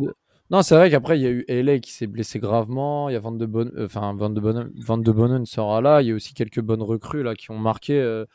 [0.52, 3.08] Non, c'est vrai qu'après, il y a eu LA qui s'est blessé gravement.
[3.08, 6.02] Il y a Van de Bonne, euh, enfin, Van de Bonne, Van de sera là.
[6.02, 8.26] Il y a aussi quelques bonnes recrues, là, qui ont marqué, euh,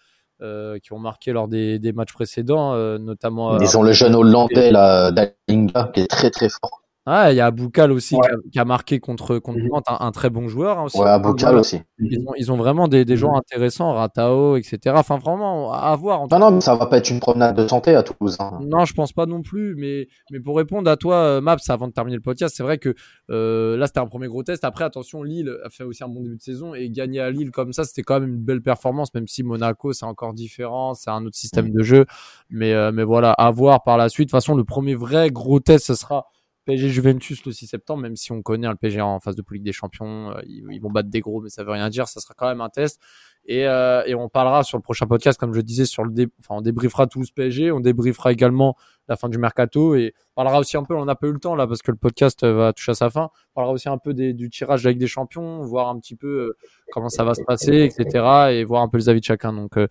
[0.40, 3.58] euh, qui ont marqué lors des, des matchs précédents, euh, notamment.
[3.60, 6.85] Ils ont le jeune Hollandais, là, Dalinga, qui est très très fort.
[7.08, 8.20] Ah, il y a Aboukal aussi Ouais.
[8.22, 9.68] qui, a, qui a marqué contre, contre Mhm.
[9.68, 10.78] Nantes, un, un très bon joueur.
[10.80, 10.98] hein, aussi.
[10.98, 11.80] Ouais, Aboukal aussi.
[12.00, 14.94] Ils ont, ils ont vraiment des, des joueurs intéressants, Ratao, etc.
[14.98, 16.22] Enfin, vraiment, à, voir.
[16.22, 18.36] en Non, non, mais ça va pas être une promenade de santé à Toulouse.
[18.40, 18.58] hein.
[18.60, 21.86] Non, je pense pas non plus, mais, mais pour répondre à toi, euh, Maps, avant
[21.86, 22.92] de terminer le podcast, c'est vrai que
[23.30, 24.64] euh, là, c'était un premier gros test.
[24.64, 27.52] Après, attention, Lille a fait aussi un bon début de saison et gagner à Lille
[27.52, 31.10] comme ça, c'était quand même une belle performance, même si Monaco, c'est encore différent, c'est
[31.10, 32.04] un autre système de jeu.
[32.50, 34.26] Mais, euh, mais voilà, à voir par la suite.
[34.28, 36.26] De toute façon, le premier vrai gros test, ce sera
[36.66, 39.44] PSG Juventus le 6 septembre, même si on connaît hein, le PSG en phase de
[39.50, 42.08] Ligue des Champions, euh, ils, vont battre des gros, mais ça veut rien dire.
[42.08, 43.00] Ça sera quand même un test.
[43.46, 46.26] Et, euh, et on parlera sur le prochain podcast, comme je disais, sur le dé...
[46.40, 48.76] enfin, on débriefera Toulouse PSG, on débriefera également
[49.08, 51.38] la fin du mercato et on parlera aussi un peu, on n'a pas eu le
[51.38, 53.88] temps là parce que le podcast euh, va toucher à sa fin, on parlera aussi
[53.88, 56.56] un peu du tirage de Ligue des Champions, voir un petit peu euh,
[56.92, 58.50] comment ça va se passer, etc.
[58.50, 59.52] et voir un peu les avis de chacun.
[59.52, 59.86] Donc euh,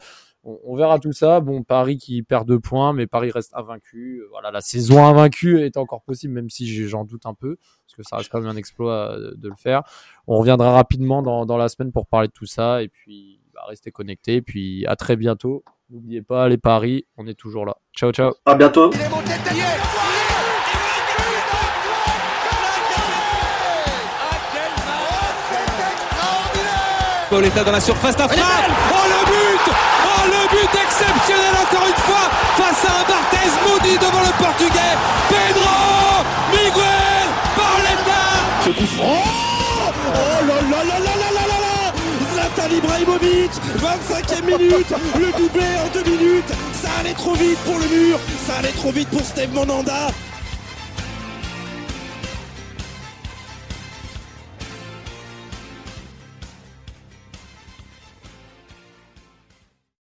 [0.46, 1.40] on, verra tout ça.
[1.40, 4.22] Bon, Paris qui perd deux points, mais Paris reste invaincu.
[4.22, 7.96] Euh, voilà, la saison invaincue est encore possible, même si j'en doute un peu, parce
[7.96, 9.84] que ça reste quand même un exploit euh, de le faire.
[10.28, 13.92] On reviendra rapidement dans, la semaine pour parler de tout ça, et puis bah, restez
[13.92, 15.64] connectés, et puis à très bientôt.
[15.90, 17.78] N'oubliez pas les paris, on est toujours là.
[17.96, 18.34] Ciao, ciao.
[18.46, 18.92] À bientôt.
[27.32, 28.16] Dans la surface,
[30.56, 32.26] but exceptionnel encore une fois
[32.56, 34.96] face à un Barthez maudit devant le portugais.
[35.28, 35.76] Pedro
[36.52, 38.24] Miguel Paoletta
[38.64, 41.60] Ce coup Oh là là là là là là là.
[41.66, 41.94] Là
[42.32, 43.52] Zlatan Ibrahimovic
[43.84, 44.94] 25e minute.
[45.20, 46.54] Le doublé en deux minutes.
[46.82, 48.20] Ça allait trop vite pour le mur.
[48.48, 50.10] Ça allait trop vite pour Steve Monanda